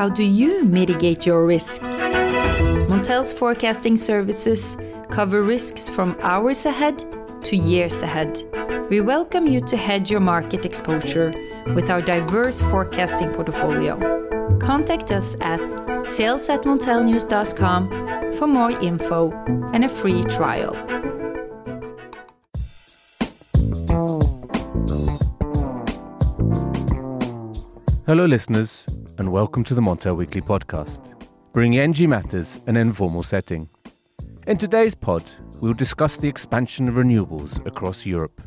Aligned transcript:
How 0.00 0.08
do 0.08 0.22
you 0.24 0.64
mitigate 0.64 1.26
your 1.26 1.44
risk? 1.44 1.82
Montel's 2.88 3.34
forecasting 3.34 3.98
services 3.98 4.74
cover 5.10 5.42
risks 5.42 5.90
from 5.90 6.16
hours 6.22 6.64
ahead 6.64 7.04
to 7.44 7.54
years 7.54 8.00
ahead. 8.00 8.42
We 8.88 9.02
welcome 9.02 9.46
you 9.46 9.60
to 9.60 9.76
hedge 9.76 10.10
your 10.10 10.20
market 10.20 10.64
exposure 10.64 11.34
with 11.74 11.90
our 11.90 12.00
diverse 12.00 12.62
forecasting 12.62 13.30
portfolio. 13.34 13.98
Contact 14.58 15.10
us 15.10 15.36
at 15.42 15.60
sales 16.06 16.48
at 16.48 16.62
montelnews.com 16.62 18.32
for 18.32 18.46
more 18.46 18.70
info 18.80 19.30
and 19.74 19.84
a 19.84 19.88
free 19.90 20.24
trial. 20.24 20.74
Hello, 28.06 28.24
listeners, 28.24 28.86
and 29.20 29.30
welcome 29.30 29.62
to 29.62 29.74
the 29.74 29.82
Montel 29.82 30.16
Weekly 30.16 30.40
Podcast, 30.40 31.12
bringing 31.52 31.78
NG 31.78 32.08
Matters 32.08 32.58
an 32.66 32.74
informal 32.74 33.22
setting. 33.22 33.68
In 34.46 34.56
today's 34.56 34.94
pod, 34.94 35.22
we'll 35.60 35.74
discuss 35.74 36.16
the 36.16 36.26
expansion 36.26 36.88
of 36.88 36.94
renewables 36.94 37.64
across 37.66 38.06
Europe 38.06 38.40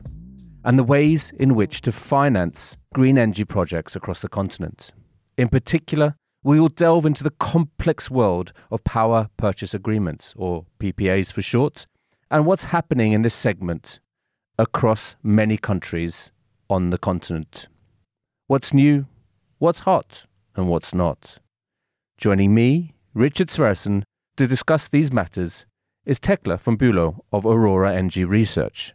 and 0.65 0.79
the 0.79 0.83
ways 0.83 1.31
in 1.37 1.53
which 1.53 1.81
to 1.81 1.91
finance 1.91 2.75
green 2.91 3.19
energy 3.19 3.45
projects 3.45 3.95
across 3.95 4.21
the 4.21 4.27
continent. 4.27 4.91
In 5.37 5.47
particular, 5.47 6.15
we 6.41 6.59
will 6.59 6.69
delve 6.69 7.05
into 7.05 7.23
the 7.23 7.35
complex 7.39 8.09
world 8.09 8.51
of 8.71 8.83
power 8.83 9.29
purchase 9.37 9.75
agreements, 9.75 10.33
or 10.37 10.65
PPAs 10.79 11.31
for 11.31 11.43
short, 11.43 11.85
and 12.31 12.47
what's 12.47 12.65
happening 12.65 13.11
in 13.11 13.21
this 13.21 13.35
segment 13.35 13.99
across 14.57 15.15
many 15.21 15.55
countries 15.55 16.31
on 16.67 16.89
the 16.89 16.97
continent. 16.97 17.67
What's 18.47 18.73
new 18.73 19.05
what's 19.59 19.81
hot 19.81 20.25
and 20.55 20.67
what's 20.67 20.93
not. 20.93 21.39
Joining 22.17 22.53
me, 22.53 22.93
Richard 23.13 23.49
Sverrisson, 23.49 24.03
to 24.37 24.47
discuss 24.47 24.87
these 24.87 25.11
matters 25.11 25.65
is 26.05 26.19
Tekla 26.19 26.57
von 26.57 26.77
Bülow 26.77 27.19
of 27.31 27.45
Aurora 27.45 27.93
Energy 27.93 28.25
Research, 28.25 28.93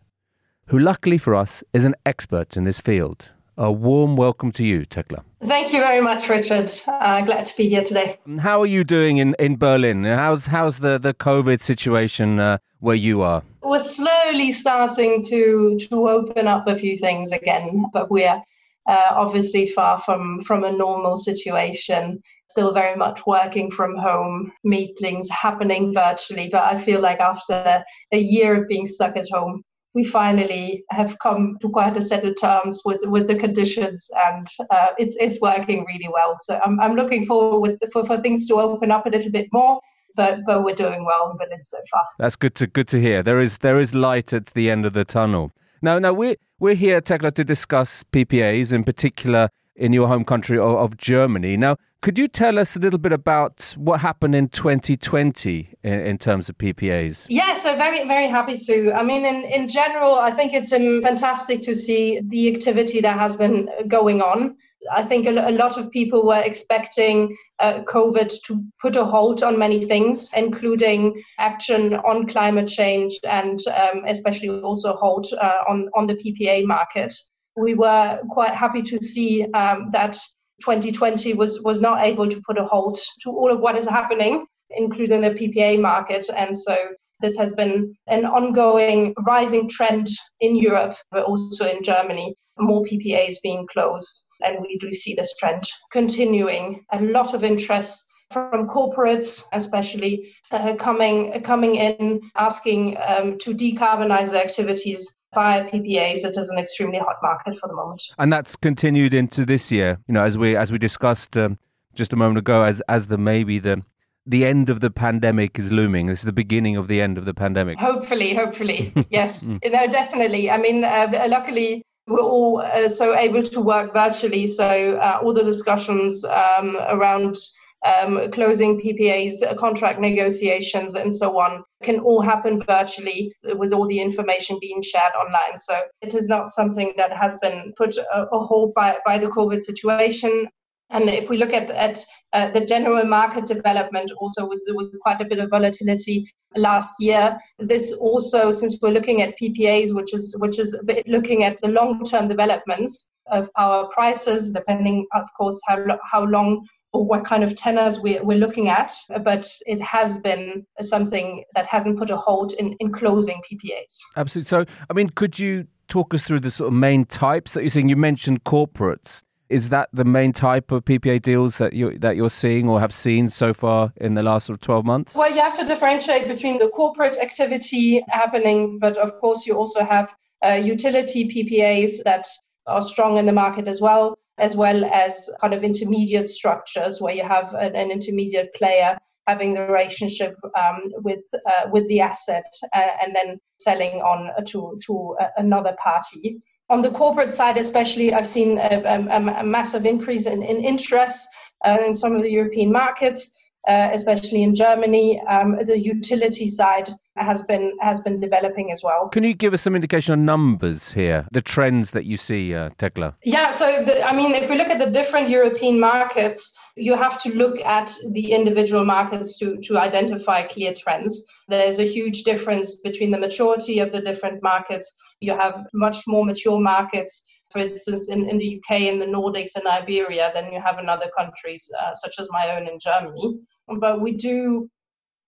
who 0.67 0.79
luckily 0.79 1.19
for 1.19 1.35
us 1.35 1.65
is 1.73 1.85
an 1.85 1.95
expert 2.05 2.57
in 2.57 2.65
this 2.65 2.81
field. 2.81 3.31
A 3.57 3.73
warm 3.73 4.17
welcome 4.17 4.53
to 4.53 4.65
you, 4.65 4.85
Tekla. 4.85 5.25
Thank 5.43 5.73
you 5.73 5.81
very 5.81 6.01
much, 6.01 6.29
Richard. 6.29 6.71
Uh, 6.87 7.23
glad 7.23 7.47
to 7.47 7.57
be 7.57 7.69
here 7.69 7.83
today. 7.83 8.19
How 8.39 8.61
are 8.63 8.67
you 8.67 8.85
doing 8.85 9.19
in, 9.19 9.35
in 9.41 9.57
Berlin? 9.57 10.05
How's 10.05 10.47
how's 10.47 10.79
the, 10.79 10.99
the 10.99 11.13
COVID 11.13 11.61
situation 11.61 12.39
uh, 12.39 12.59
where 12.79 12.95
you 12.95 13.23
are? 13.23 13.43
We're 13.63 13.81
slowly 13.81 14.53
starting 14.53 15.25
to 15.25 15.79
to 15.89 16.09
open 16.09 16.47
up 16.47 16.69
a 16.69 16.77
few 16.77 16.97
things 16.97 17.33
again, 17.33 17.87
but 17.93 18.11
we're 18.13 18.41
uh, 18.89 19.13
obviously 19.13 19.69
far 19.69 19.99
from 19.99 20.41
from 20.41 20.65
a 20.65 20.73
normal 20.73 21.17
situation 21.17 22.21
still 22.49 22.73
very 22.73 22.97
much 22.97 23.27
working 23.27 23.71
from 23.71 23.97
home 23.97 24.51
meetings 24.65 25.29
happening 25.31 25.93
virtually 25.93 26.49
but 26.51 26.65
i 26.65 26.77
feel 26.77 27.01
like 27.01 27.21
after 27.21 27.85
a 28.13 28.19
year 28.19 28.61
of 28.61 28.69
being 28.69 28.87
stuck 28.87 29.17
at 29.17 29.29
home 29.31 29.63
we 29.95 30.05
finally 30.05 30.85
have 30.91 31.19
come 31.19 31.57
to 31.61 31.69
quite 31.69 31.97
a 31.97 32.03
set 32.03 32.25
of 32.25 32.35
terms 32.41 32.81
with 32.85 33.01
with 33.05 33.29
the 33.29 33.37
conditions 33.37 34.09
and 34.27 34.47
uh, 34.71 34.89
it, 34.99 35.15
it's 35.19 35.41
working 35.41 35.85
really 35.87 36.09
well 36.13 36.37
so 36.41 36.59
i'm, 36.65 36.81
I'm 36.81 36.95
looking 36.95 37.27
forward 37.27 37.79
for, 37.93 38.05
for 38.05 38.21
things 38.21 38.47
to 38.49 38.55
open 38.55 38.91
up 38.91 39.07
a 39.07 39.11
little 39.11 39.33
bit 39.33 39.49
more 39.53 39.81
but 40.17 40.41
but 40.47 40.65
we're 40.65 40.75
doing 40.75 41.05
well 41.05 41.31
in 41.31 41.37
Berlin 41.37 41.63
so 41.63 41.79
far. 41.91 42.03
That's 42.19 42.35
good 42.35 42.55
to 42.57 42.67
good 42.67 42.89
to 42.89 43.01
hear. 43.01 43.23
There 43.23 43.41
is 43.41 43.59
there 43.59 43.79
is 43.79 43.95
light 43.95 44.33
at 44.33 44.47
the 44.47 44.69
end 44.69 44.85
of 44.85 44.93
the 44.93 45.05
tunnel. 45.05 45.53
Now, 45.83 45.99
now 45.99 46.13
we're 46.13 46.37
we're 46.59 46.75
here, 46.75 47.01
Tekla, 47.01 47.31
to 47.33 47.45
discuss 47.45 48.05
PPAs, 48.13 48.73
in 48.73 48.85
particular 48.85 49.51
in 49.77 49.93
your 49.93 50.09
home 50.09 50.25
country 50.25 50.59
of, 50.59 50.75
of, 50.75 50.97
Germany. 50.97 51.57
Now, 51.57 51.77
could 52.01 52.17
you 52.17 52.29
tell 52.29 52.59
us 52.59 52.77
a 52.77 52.79
little 52.79 52.99
bit 52.99 53.13
about 53.13 53.75
what 53.77 54.01
happened 54.01 54.35
in 54.35 54.49
2020 54.49 55.69
in, 55.83 55.93
in, 55.93 56.19
terms 56.19 56.49
of 56.49 56.57
PPAs? 56.57 57.27
Yeah, 57.29 57.55
so 57.55 57.77
very, 57.77 58.07
very 58.07 58.29
happy 58.29 58.57
to. 58.57 58.93
I 58.93 59.03
mean, 59.03 59.25
in, 59.25 59.43
in 59.43 59.69
general, 59.69 60.15
I 60.15 60.31
think 60.31 60.53
it's 60.53 60.73
um, 60.73 61.03
fantastic 61.03 61.63
to 61.63 61.75
see 61.75 62.21
the 62.23 62.55
activity 62.55 63.01
that 63.01 63.19
has 63.19 63.35
been 63.35 63.69
going 63.89 64.23
on. 64.23 64.57
I 64.93 65.03
think 65.03 65.27
a, 65.27 65.33
a 65.33 65.51
lot 65.51 65.77
of 65.77 65.91
people 65.91 66.25
were 66.25 66.41
expecting 66.41 67.37
uh, 67.59 67.83
COVID 67.83 68.33
to 68.45 68.65
put 68.81 68.95
a 68.95 69.05
halt 69.05 69.43
on 69.43 69.59
many 69.59 69.85
things, 69.85 70.31
including 70.37 71.21
action 71.39 71.95
on 71.95 72.29
climate 72.29 72.69
change 72.69 73.19
and 73.29 73.61
um, 73.67 74.05
especially 74.07 74.51
also 74.61 74.95
halt 74.95 75.33
uh, 75.33 75.63
on, 75.69 75.89
on 75.97 76.07
the 76.07 76.15
PPA 76.15 76.65
market. 76.65 77.13
We 77.57 77.75
were 77.75 78.21
quite 78.31 78.55
happy 78.55 78.83
to 78.83 78.99
see 78.99 79.45
um, 79.53 79.89
that 79.91 80.17
2020 80.61 81.35
was, 81.35 81.63
was 81.63 81.81
not 81.81 82.05
able 82.05 82.29
to 82.29 82.41
put 82.47 82.59
a 82.59 82.65
halt 82.65 82.99
to 83.23 83.31
all 83.31 83.53
of 83.53 83.61
what 83.61 83.77
is 83.77 83.89
happening, 83.89 84.47
including 84.71 85.21
the 85.21 85.31
PPA 85.31 85.81
market. 85.81 86.27
And 86.37 86.57
so 86.57 86.77
this 87.21 87.37
has 87.37 87.53
been 87.53 87.95
an 88.07 88.25
ongoing 88.27 89.15
rising 89.27 89.69
trend 89.69 90.09
in 90.41 90.57
Europe, 90.57 90.97
but 91.11 91.25
also 91.25 91.69
in 91.69 91.83
Germany, 91.83 92.35
more 92.59 92.85
PPAs 92.85 93.37
being 93.43 93.67
closed 93.73 94.25
and 94.41 94.59
we 94.61 94.79
do 94.79 94.93
see 94.93 95.15
this 95.15 95.35
trend 95.37 95.65
continuing. 95.91 96.85
A 96.93 97.01
lot 97.01 97.35
of 97.35 97.45
interest 97.45 98.05
from 98.31 98.69
corporates, 98.69 99.45
especially 99.53 100.33
uh, 100.53 100.75
coming 100.77 101.41
coming 101.43 101.77
in 101.77 102.21
asking 102.37 102.97
um, 103.07 103.39
to 103.39 103.55
decarbonize 103.55 104.31
their 104.31 104.45
activities 104.45 105.17
via 105.35 105.71
PPAs. 105.71 106.25
It 106.25 106.37
is 106.37 106.51
an 106.51 106.59
extremely 106.59 106.99
hot 106.99 107.17
market 107.23 107.59
for 107.59 107.69
the 107.69 107.75
moment, 107.75 108.03
and 108.19 108.33
that's 108.33 108.57
continued 108.57 109.15
into 109.15 109.45
this 109.45 109.71
year. 109.71 109.99
You 110.09 110.15
know, 110.15 110.23
as 110.23 110.39
we 110.39 110.57
as 110.57 110.73
we 110.73 110.79
discussed 110.79 111.37
um, 111.37 111.59
just 111.95 112.13
a 112.13 112.17
moment 112.17 112.39
ago, 112.39 112.63
as 112.63 112.81
as 112.89 113.07
the 113.07 113.19
maybe 113.19 113.59
the 113.59 113.83
the 114.27 114.45
end 114.45 114.69
of 114.69 114.81
the 114.81 114.91
pandemic 114.91 115.59
is 115.59 115.73
looming. 115.73 116.07
This 116.07 116.21
is 116.21 116.25
the 116.27 116.33
beginning 116.33 116.77
of 116.77 116.87
the 116.87 117.01
end 117.01 117.17
of 117.17 117.25
the 117.25 117.35
pandemic. 117.35 117.79
Hopefully, 117.79 118.35
hopefully, 118.35 118.93
yes, 119.11 119.47
no, 119.47 119.59
definitely. 119.87 120.51
I 120.51 120.59
mean, 120.59 120.85
uh, 120.85 121.27
luckily, 121.29 121.83
we're 122.07 122.21
all 122.21 122.61
uh, 122.61 122.89
so 122.89 123.17
able 123.17 123.43
to 123.43 123.61
work 123.61 123.93
virtually. 123.93 124.47
So 124.47 124.97
uh, 124.97 125.21
all 125.23 125.33
the 125.33 125.45
discussions 125.45 126.25
um, 126.25 126.77
around 126.89 127.37
um, 127.85 128.31
closing 128.33 128.81
PPAs, 128.81 129.43
uh, 129.43 129.55
contract 129.55 130.01
negotiations, 130.01 130.95
and 130.95 131.15
so 131.15 131.39
on 131.39 131.63
can 131.83 132.01
all 132.01 132.21
happen 132.21 132.63
virtually 132.63 133.33
with 133.55 133.73
all 133.73 133.87
the 133.87 134.01
information 134.01 134.59
being 134.61 134.83
shared 134.83 135.13
online. 135.15 135.57
So 135.57 135.81
it 136.03 136.15
is 136.15 136.29
not 136.29 136.49
something 136.49 136.93
that 136.97 137.13
has 137.13 137.39
been 137.41 137.73
put 137.77 137.97
a, 137.97 138.23
a 138.33 138.39
hold 138.47 138.75
by, 138.75 138.97
by 139.07 139.19
the 139.19 139.27
COVID 139.27 139.63
situation. 139.63 140.49
And 140.91 141.09
if 141.09 141.29
we 141.29 141.37
look 141.37 141.53
at, 141.53 141.71
at 141.71 142.05
uh, 142.33 142.51
the 142.53 142.65
general 142.65 143.05
market 143.05 143.47
development, 143.47 144.11
also 144.19 144.49
with, 144.49 144.63
with 144.69 144.99
quite 145.01 145.21
a 145.21 145.27
bit 145.27 145.39
of 145.39 145.51
volatility 145.51 146.27
last 146.57 146.95
year, 146.99 147.39
this 147.59 147.93
also, 147.93 148.51
since 148.51 148.79
we're 148.81 148.91
looking 148.91 149.21
at 149.21 149.35
PPAs, 149.41 149.95
which 149.95 150.15
is 150.15 150.35
which 150.39 150.59
is 150.59 150.79
looking 151.07 151.45
at 151.45 151.61
the 151.61 151.69
long-term 151.69 152.27
developments 152.27 153.13
of 153.31 153.51
our 153.57 153.87
prices, 153.89 154.53
depending, 154.53 155.07
of 155.15 155.29
course, 155.37 155.61
how 155.69 155.85
how 156.11 156.25
long 156.25 156.67
what 156.93 157.25
kind 157.25 157.45
of 157.45 157.55
tenors 157.55 158.01
we're, 158.01 158.23
we're 158.25 158.39
looking 158.39 158.69
at, 158.69 158.93
but 159.23 159.47
it 159.67 159.81
has 159.81 160.19
been 160.19 160.67
something 160.81 161.45
that 161.55 161.67
hasn't 161.67 161.99
put 161.99 162.11
a 162.11 162.17
hold 162.17 162.53
in, 162.55 162.75
in 162.81 162.93
closing 162.93 163.41
PPAs. 163.51 163.99
Absolutely. 164.17 164.49
So, 164.49 164.65
I 164.89 164.93
mean, 164.95 165.11
could 165.11 165.39
you 165.39 165.67
talk 165.89 166.15
us 166.15 166.25
through 166.25 166.41
the 166.41 166.51
sort 166.51 166.69
of 166.69 166.75
main 166.75 167.05
types 167.05 167.55
that 167.55 167.63
you're 167.63 167.71
seeing? 167.71 167.89
You 167.89 167.97
mentioned 167.97 168.45
corporates. 168.45 169.23
Is 169.49 169.71
that 169.71 169.89
the 169.95 170.05
main 170.05 170.35
type 170.35 170.73
of 170.73 170.85
PPA 170.85 171.23
deals 171.23 171.57
that 171.57 171.73
you 171.73 171.99
that 172.01 172.17
you're 172.17 172.29
seeing 172.29 172.69
or 172.69 172.81
have 172.81 172.93
seen 172.93 173.31
so 173.31 173.55
far 173.55 173.91
in 173.97 174.13
the 174.13 174.23
last 174.23 174.47
sort 174.47 174.59
of 174.59 174.61
12 174.61 174.85
months? 174.85 175.15
Well, 175.15 175.33
you 175.35 175.41
have 175.41 175.55
to 175.55 175.65
differentiate 175.65 176.29
between 176.29 176.59
the 176.59 176.69
corporate 176.69 177.17
activity 177.17 178.05
happening, 178.09 178.79
but 178.79 178.99
of 178.99 179.19
course 179.21 179.47
you 179.47 179.55
also 179.55 179.85
have 179.85 180.15
uh, 180.45 180.53
utility 180.53 181.29
PPAs 181.31 182.03
that 182.05 182.27
are 182.67 182.83
strong 182.83 183.17
in 183.17 183.25
the 183.25 183.33
market 183.33 183.67
as 183.67 183.81
well, 183.81 184.19
as 184.39 184.57
well 184.57 184.85
as 184.85 185.31
kind 185.41 185.55
of 185.55 185.65
intermediate 185.65 186.29
structures 186.29 187.01
where 187.01 187.15
you 187.15 187.25
have 187.25 187.55
an, 187.55 187.75
an 187.75 187.91
intermediate 187.91 188.55
player 188.55 188.99
having 189.27 189.53
the 189.53 189.63
relationship 189.63 190.35
um, 190.59 190.91
with 191.03 191.25
uh, 191.35 191.69
with 191.71 191.87
the 191.89 192.01
asset 192.01 192.51
uh, 192.75 192.91
and 193.03 193.15
then 193.15 193.39
selling 193.59 194.01
on 194.01 194.31
to 194.45 194.79
to 194.87 195.15
another 195.37 195.77
party 195.83 196.41
on 196.71 196.83
the 196.83 196.91
corporate 196.91 197.35
side, 197.35 197.57
especially, 197.57 198.13
I've 198.13 198.29
seen 198.29 198.59
a, 198.59 198.83
a, 198.85 199.41
a 199.41 199.45
massive 199.45 199.87
increase 199.87 200.27
in, 200.27 200.43
in 200.43 200.63
interest 200.63 201.29
uh, 201.65 201.79
in 201.85 201.95
some 201.95 202.15
of 202.15 202.23
the 202.23 202.31
European 202.31 202.71
markets, 202.71 203.33
uh, 203.67 203.89
especially 203.93 204.43
in 204.43 204.55
Germany. 204.55 205.21
Um, 205.29 205.57
the 205.65 205.79
utility 205.79 206.47
side 206.47 206.91
has 207.19 207.43
been 207.43 207.77
has 207.81 208.01
been 208.01 208.21
developing 208.21 208.71
as 208.73 208.83
well. 208.83 209.09
Can 209.09 209.25
you 209.25 209.35
give 209.35 209.53
us 209.55 209.63
some 209.63 209.75
indication 209.75 210.13
on 210.13 210.25
numbers 210.25 210.93
here, 210.93 211.27
the 211.33 211.41
trends 211.41 211.93
that 211.93 212.05
you 212.05 212.17
see, 212.17 212.55
uh, 212.55 212.71
Tekla? 212.79 213.15
Yeah, 213.25 213.51
so 213.51 213.85
the, 213.85 214.07
I 214.07 214.15
mean, 214.15 214.35
if 214.35 214.51
we 214.51 214.57
look 214.57 214.69
at 214.69 214.79
the 214.79 214.91
different 214.91 215.29
European 215.29 215.81
markets, 215.81 216.57
you 216.77 216.97
have 216.97 217.21
to 217.23 217.35
look 217.35 217.61
at 217.65 217.93
the 218.11 218.33
individual 218.33 218.85
markets 218.85 219.39
to 219.39 219.57
to 219.59 219.79
identify 219.79 220.43
clear 220.47 220.75
trends. 220.75 221.25
There's 221.49 221.79
a 221.79 221.85
huge 221.85 222.25
difference 222.25 222.77
between 222.77 223.11
the 223.11 223.19
maturity 223.19 223.79
of 223.81 223.93
the 223.93 224.01
different 224.01 224.43
markets. 224.43 224.95
You 225.21 225.37
have 225.37 225.67
much 225.73 225.99
more 226.07 226.25
mature 226.25 226.61
markets 226.61 227.25
for 227.51 227.61
instance, 227.61 228.11
in, 228.11 228.29
in 228.29 228.37
the 228.37 228.59
UK, 228.59 228.81
in 228.83 228.99
the 228.99 229.07
Nordics, 229.07 229.57
and 229.57 229.67
Iberia, 229.67 230.31
than 230.35 230.53
you 230.53 230.61
have 230.61 230.79
in 230.79 230.89
other 230.91 231.11
countries, 231.17 231.67
uh, 231.81 231.95
such 231.95 232.19
as 232.19 232.29
my 232.31 232.55
own 232.55 232.69
in 232.69 232.79
Germany. 232.79 233.39
But 233.81 234.03
we 234.03 234.13
do 234.13 234.69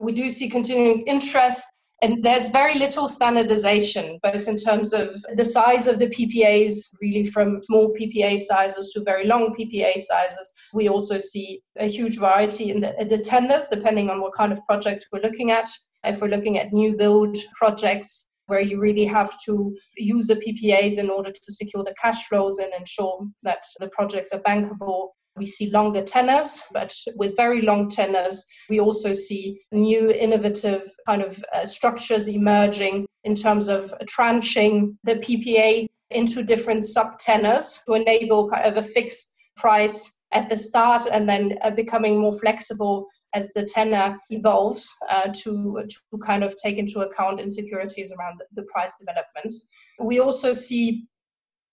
we 0.01 0.13
do 0.13 0.31
see 0.31 0.49
continuing 0.49 1.03
interest 1.03 1.67
and 2.03 2.25
there's 2.25 2.49
very 2.49 2.75
little 2.79 3.09
standardization, 3.09 4.19
both 4.23 4.49
in 4.49 4.57
terms 4.57 4.95
of 4.95 5.15
the 5.35 5.45
size 5.45 5.87
of 5.87 5.99
the 5.99 6.09
PPAs, 6.09 6.95
really 7.01 7.27
from 7.27 7.63
small 7.63 7.95
PPA 7.95 8.39
sizes 8.39 8.93
to 8.93 9.03
very 9.03 9.27
long 9.27 9.55
PPA 9.55 9.99
sizes. 9.99 10.53
We 10.73 10.89
also 10.89 11.19
see 11.19 11.63
a 11.77 11.87
huge 11.87 12.19
variety 12.19 12.71
in 12.71 12.81
the, 12.81 12.95
the 13.09 13.19
tenors, 13.19 13.69
depending 13.69 14.09
on 14.09 14.21
what 14.21 14.35
kind 14.35 14.51
of 14.51 14.65
projects 14.67 15.05
we're 15.13 15.21
looking 15.21 15.51
at. 15.51 15.69
If 16.03 16.23
we're 16.23 16.29
looking 16.29 16.59
at 16.59 16.73
new 16.73 16.97
build 16.97 17.37
projects, 17.55 18.31
where 18.47 18.61
you 18.61 18.81
really 18.81 19.05
have 19.05 19.33
to 19.45 19.77
use 19.97 20.27
the 20.27 20.35
PPAs 20.35 20.99
in 20.99 21.09
order 21.09 21.31
to 21.31 21.55
secure 21.55 21.85
the 21.85 21.95
cash 22.01 22.27
flows 22.27 22.59
and 22.59 22.73
ensure 22.77 23.21
that 23.45 23.63
the 23.79 23.89
projects 23.89 24.33
are 24.33 24.41
bankable 24.41 25.11
we 25.37 25.47
see 25.47 25.71
longer 25.71 26.03
tenors, 26.03 26.63
but 26.73 26.95
with 27.17 27.37
very 27.37 27.63
long 27.63 27.89
tenors, 27.89 28.45
we 28.69 28.81
also 28.81 29.13
see 29.13 29.61
new 29.73 30.11
innovative 30.11 30.83
kind 31.07 31.23
of 31.23 31.43
uh, 31.55 31.65
structures 31.65 32.29
emerging 32.29 33.07
in 33.25 33.35
terms 33.35 33.69
of 33.69 33.93
tranching 34.07 34.97
the 35.05 35.17
PPA 35.17 35.87
into 36.11 36.43
different 36.43 36.85
sub 36.85 37.19
tenors 37.19 37.81
to 37.87 37.95
enable 37.95 38.51
kind 38.51 38.67
of 38.67 38.77
a 38.77 38.87
fixed 38.87 39.35
price 39.57 40.21
at 40.33 40.49
the 40.49 40.57
start 40.57 41.07
and 41.11 41.29
then 41.29 41.59
uh, 41.63 41.71
becoming 41.71 42.21
more 42.21 42.39
flexible 42.39 43.07
as 43.35 43.53
the 43.53 43.65
tenor 43.65 44.19
evolves 44.31 44.93
uh, 45.09 45.29
to, 45.33 45.85
to 45.89 46.19
kind 46.19 46.43
of 46.43 46.55
take 46.57 46.79
into 46.79 47.01
account 47.01 47.39
insecurities 47.39 48.13
around 48.13 48.41
the, 48.41 48.61
the 48.61 48.67
price 48.73 48.95
developments. 48.99 49.69
We 50.01 50.19
also 50.19 50.53
see 50.53 51.07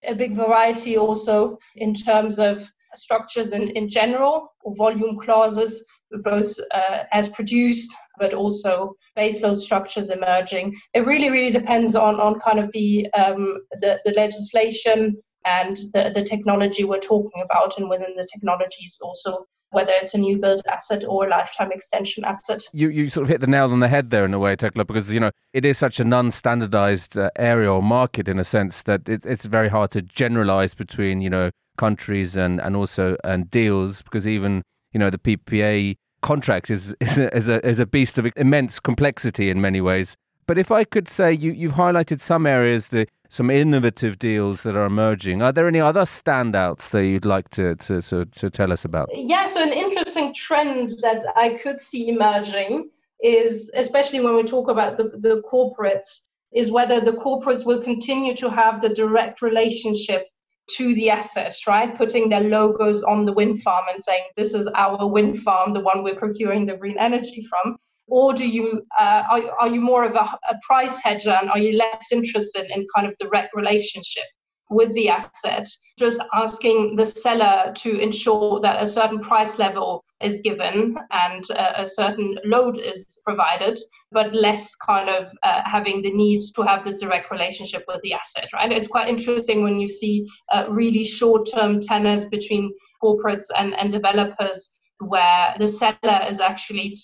a 0.04 0.14
big 0.14 0.36
variety 0.36 0.98
also 0.98 1.58
in 1.76 1.94
terms 1.94 2.38
of 2.38 2.70
structures 2.98 3.54
in, 3.54 3.70
in 3.70 3.90
general, 3.90 4.54
or 4.62 4.76
volume 4.76 5.18
clauses, 5.20 5.86
both 6.24 6.54
uh, 6.72 7.04
as 7.12 7.30
produced, 7.30 7.96
but 8.18 8.34
also 8.34 8.94
baseload 9.18 9.58
structures 9.58 10.10
emerging. 10.10 10.76
It 10.94 11.06
really, 11.06 11.30
really 11.30 11.52
depends 11.52 11.96
on, 11.96 12.20
on 12.20 12.40
kind 12.40 12.60
of 12.60 12.72
the, 12.72 13.12
um, 13.14 13.58
the, 13.82 14.00
the 14.06 14.12
legislation 14.12 15.18
and 15.46 15.78
the, 15.94 16.12
the 16.14 16.24
technology 16.24 16.84
we're 16.84 17.00
talking 17.00 17.44
about, 17.44 17.78
and 17.78 17.90
within 17.90 18.16
the 18.16 18.28
technologies 18.32 18.98
also 19.02 19.46
whether 19.72 19.92
it's 20.02 20.14
a 20.14 20.18
new 20.18 20.38
build 20.38 20.62
asset 20.68 21.04
or 21.08 21.26
a 21.26 21.30
lifetime 21.30 21.72
extension 21.72 22.24
asset. 22.24 22.62
You 22.74 22.90
you 22.90 23.10
sort 23.10 23.24
of 23.24 23.30
hit 23.30 23.42
the 23.42 23.48
nail 23.48 23.72
on 23.72 23.80
the 23.80 23.88
head 23.88 24.10
there 24.10 24.26
in 24.26 24.34
a 24.34 24.40
way, 24.40 24.56
Tekla, 24.56 24.86
because 24.86 25.14
you 25.14 25.20
know 25.20 25.32
it 25.54 25.66
is 25.66 25.78
such 25.78 26.00
a 26.00 26.04
non-standardized 26.04 27.18
uh, 27.18 27.30
area 27.36 27.72
or 27.72 27.82
market 27.82 28.30
in 28.30 28.40
a 28.40 28.44
sense 28.44 28.82
that 28.84 29.08
it, 29.10 29.26
it's 29.26 29.46
very 29.46 29.70
hard 29.70 29.92
to 29.92 30.02
generalize 30.02 30.74
between 30.74 31.22
you 31.22 31.30
know 31.30 31.52
countries 31.78 32.36
and, 32.36 32.60
and 32.62 32.76
also 32.76 33.16
and 33.24 33.50
deals 33.50 34.02
because 34.02 34.28
even 34.28 34.64
you 34.92 35.00
know 35.00 35.10
the 35.10 35.18
PPA 35.18 35.96
contract 36.22 36.70
is 36.70 36.96
is 37.02 37.20
a, 37.20 37.36
is 37.36 37.50
a, 37.50 37.66
is 37.66 37.80
a 37.80 37.86
beast 37.86 38.18
of 38.18 38.28
immense 38.36 38.80
complexity 38.80 39.50
in 39.50 39.62
many 39.62 39.82
ways. 39.82 40.16
But 40.46 40.58
if 40.58 40.72
I 40.72 40.84
could 40.84 41.10
say 41.10 41.34
you 41.34 41.52
you've 41.52 41.74
highlighted 41.74 42.22
some 42.22 42.46
areas 42.46 42.88
the 42.88 43.08
some 43.30 43.50
innovative 43.50 44.18
deals 44.20 44.64
that 44.64 44.76
are 44.76 44.86
emerging. 44.86 45.42
Are 45.42 45.52
there 45.52 45.68
any 45.68 45.80
other 45.80 46.02
standouts 46.02 46.90
that 46.92 47.06
you'd 47.06 47.26
like 47.26 47.50
to 47.52 47.76
to, 47.76 48.02
to, 48.02 48.26
to 48.26 48.50
tell 48.50 48.72
us 48.72 48.86
about? 48.86 49.10
Yeah, 49.14 49.46
so 49.46 49.62
an 49.62 49.74
interesting 49.74 50.34
trend 50.34 50.90
that 51.02 51.24
I 51.36 51.58
could 51.62 51.80
see 51.80 52.10
emerging 52.10 52.90
is, 53.22 53.72
especially 53.76 54.20
when 54.20 54.36
we 54.36 54.44
talk 54.44 54.70
about 54.70 54.98
the, 54.98 55.04
the 55.20 55.44
corporates, 55.52 56.28
is 56.54 56.72
whether 56.72 57.02
the 57.02 57.12
corporates 57.12 57.66
will 57.66 57.84
continue 57.84 58.34
to 58.36 58.50
have 58.50 58.82
the 58.82 58.94
direct 58.94 59.42
relationship 59.42 60.28
to 60.72 60.94
the 60.96 61.10
asset, 61.10 61.56
right? 61.68 61.96
Putting 61.96 62.30
their 62.30 62.42
logos 62.42 63.04
on 63.04 63.26
the 63.26 63.34
wind 63.34 63.62
farm 63.62 63.86
and 63.90 64.02
saying, 64.02 64.24
this 64.36 64.54
is 64.54 64.68
our 64.76 65.08
wind 65.08 65.40
farm, 65.40 65.74
the 65.74 65.80
one 65.80 66.04
we're 66.04 66.16
procuring 66.16 66.66
the 66.66 66.78
green 66.78 66.98
energy 67.00 67.46
from. 67.50 67.78
Or 68.08 68.34
do 68.34 68.48
you 68.48 68.84
uh, 68.98 69.24
are, 69.30 69.52
are 69.60 69.68
you 69.68 69.82
more 69.82 70.04
of 70.04 70.16
a, 70.16 70.20
a 70.50 70.58
price 70.66 71.02
hedger 71.02 71.32
and 71.32 71.50
are 71.50 71.60
you 71.60 71.78
less 71.78 72.12
interested 72.12 72.66
in 72.74 72.88
kind 72.96 73.08
of 73.08 73.18
direct 73.18 73.56
relationship? 73.56 74.26
with 74.70 74.94
the 74.94 75.10
asset, 75.10 75.68
just 75.98 76.22
asking 76.34 76.96
the 76.96 77.06
seller 77.06 77.72
to 77.76 78.00
ensure 78.00 78.60
that 78.60 78.84
a 78.84 78.88
certain 78.88 79.20
price 79.20 79.58
level 79.58 80.04
is 80.22 80.42
given 80.42 80.96
and 81.12 81.44
a, 81.52 81.82
a 81.84 81.88
certain 81.88 82.38
load 82.44 82.80
is 82.80 83.20
provided, 83.26 83.80
but 84.12 84.34
less 84.34 84.76
kind 84.76 85.10
of 85.10 85.32
uh, 85.44 85.62
having 85.64 86.02
the 86.02 86.12
need 86.12 86.42
to 86.56 86.62
have 86.64 86.84
this 86.84 87.02
direct 87.02 87.32
relationship 87.32 87.84
with 87.88 88.02
the 88.02 88.14
asset, 88.14 88.48
right? 88.54 88.72
It's 88.72 88.88
quite 88.88 89.10
interesting 89.10 89.64
when 89.64 89.80
you 89.80 89.88
see 89.88 90.28
uh, 90.52 90.66
really 90.70 91.04
short 91.04 91.48
term 91.54 91.80
tenors 91.80 92.28
between 92.28 92.74
corporates 93.04 93.46
and, 93.58 93.76
and 93.76 93.92
developers 93.92 94.80
where 95.00 95.56
the 95.60 95.68
seller 95.68 96.22
is 96.28 96.40
actually 96.40 96.98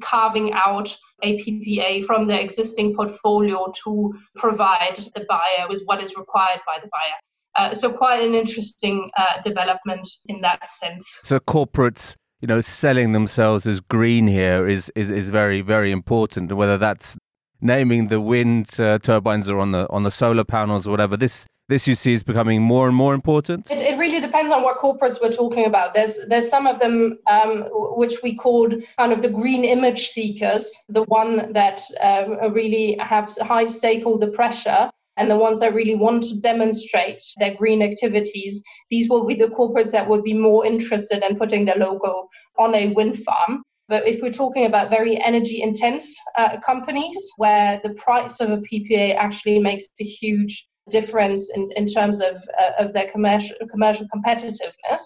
carving 0.00 0.52
out 0.52 0.96
a 1.22 1.38
PPA 1.38 2.04
from 2.04 2.26
the 2.26 2.40
existing 2.40 2.94
portfolio 2.94 3.72
to 3.84 4.14
provide 4.36 4.96
the 5.14 5.26
buyer 5.28 5.68
with 5.68 5.82
what 5.84 6.02
is 6.02 6.16
required 6.16 6.60
by 6.66 6.78
the 6.80 6.88
buyer. 6.88 7.18
Uh, 7.56 7.74
so 7.74 7.92
quite 7.92 8.24
an 8.24 8.34
interesting 8.34 9.10
uh, 9.16 9.40
development 9.42 10.06
in 10.26 10.40
that 10.40 10.70
sense. 10.70 11.18
So 11.24 11.40
corporates, 11.40 12.14
you 12.40 12.48
know, 12.48 12.60
selling 12.60 13.12
themselves 13.12 13.66
as 13.66 13.80
green 13.80 14.26
here 14.26 14.68
is 14.68 14.90
is, 14.94 15.10
is 15.10 15.30
very 15.30 15.60
very 15.60 15.92
important. 15.92 16.52
Whether 16.52 16.78
that's 16.78 17.16
naming 17.60 18.08
the 18.08 18.20
wind 18.20 18.80
uh, 18.80 18.98
turbines 18.98 19.48
or 19.48 19.58
on 19.58 19.72
the 19.72 19.88
on 19.90 20.02
the 20.02 20.10
solar 20.10 20.44
panels 20.44 20.86
or 20.86 20.90
whatever, 20.90 21.16
this 21.16 21.46
this 21.68 21.86
you 21.86 21.94
see 21.94 22.12
is 22.12 22.22
becoming 22.22 22.60
more 22.60 22.88
and 22.88 22.96
more 22.96 23.14
important? 23.14 23.70
It, 23.70 23.78
it 23.78 23.98
really 23.98 24.20
depends 24.20 24.52
on 24.52 24.62
what 24.62 24.78
corporates 24.78 25.20
we're 25.22 25.30
talking 25.30 25.66
about. 25.66 25.94
There's 25.94 26.18
there's 26.28 26.48
some 26.48 26.66
of 26.66 26.80
them 26.80 27.18
um, 27.26 27.66
which 27.70 28.16
we 28.22 28.34
called 28.34 28.74
kind 28.98 29.12
of 29.12 29.22
the 29.22 29.30
green 29.30 29.64
image 29.64 30.08
seekers, 30.08 30.76
the 30.88 31.04
one 31.04 31.52
that 31.52 31.80
um, 32.00 32.52
really 32.52 32.96
have 32.98 33.30
high 33.40 33.66
stakeholder 33.66 34.30
pressure. 34.30 34.90
And 35.16 35.30
the 35.30 35.38
ones 35.38 35.60
that 35.60 35.74
really 35.74 35.96
want 35.96 36.22
to 36.24 36.40
demonstrate 36.40 37.22
their 37.38 37.54
green 37.54 37.82
activities, 37.82 38.62
these 38.90 39.08
will 39.08 39.26
be 39.26 39.34
the 39.34 39.48
corporates 39.48 39.90
that 39.92 40.08
would 40.08 40.22
be 40.22 40.34
more 40.34 40.64
interested 40.64 41.22
in 41.22 41.36
putting 41.36 41.64
their 41.64 41.76
logo 41.76 42.28
on 42.58 42.74
a 42.74 42.92
wind 42.94 43.18
farm. 43.18 43.62
But 43.88 44.06
if 44.06 44.22
we're 44.22 44.32
talking 44.32 44.66
about 44.66 44.88
very 44.88 45.20
energy 45.20 45.62
intense 45.62 46.16
uh, 46.38 46.60
companies 46.64 47.18
where 47.38 47.80
the 47.82 47.94
price 47.94 48.40
of 48.40 48.50
a 48.50 48.58
PPA 48.58 49.16
actually 49.16 49.58
makes 49.58 49.88
a 50.00 50.04
huge 50.04 50.68
difference 50.90 51.50
in, 51.54 51.70
in 51.74 51.86
terms 51.86 52.20
of, 52.20 52.36
uh, 52.60 52.70
of 52.78 52.92
their 52.92 53.10
commercial, 53.10 53.56
commercial 53.70 54.06
competitiveness. 54.14 55.02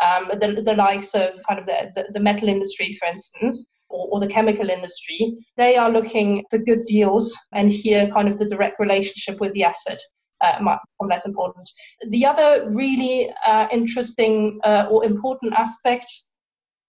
Um, 0.00 0.30
the, 0.40 0.62
the 0.64 0.74
likes 0.74 1.14
of 1.14 1.38
kind 1.46 1.60
of 1.60 1.66
the, 1.66 1.92
the, 1.94 2.04
the 2.14 2.20
metal 2.20 2.48
industry, 2.48 2.92
for 2.94 3.06
instance, 3.06 3.68
or, 3.92 4.08
or, 4.10 4.20
the 4.20 4.26
chemical 4.26 4.70
industry, 4.70 5.36
they 5.56 5.76
are 5.76 5.90
looking 5.90 6.44
for 6.50 6.58
good 6.58 6.84
deals 6.86 7.36
and 7.52 7.70
here 7.70 8.10
kind 8.10 8.28
of 8.28 8.38
the 8.38 8.48
direct 8.48 8.80
relationship 8.80 9.40
with 9.40 9.52
the 9.52 9.64
asset. 9.64 9.98
Uh, 10.40 10.58
might 10.60 10.78
less 11.00 11.24
important. 11.24 11.70
The 12.08 12.26
other 12.26 12.66
really 12.74 13.32
uh, 13.46 13.68
interesting 13.70 14.58
uh, 14.64 14.86
or 14.90 15.04
important 15.04 15.52
aspect, 15.52 16.06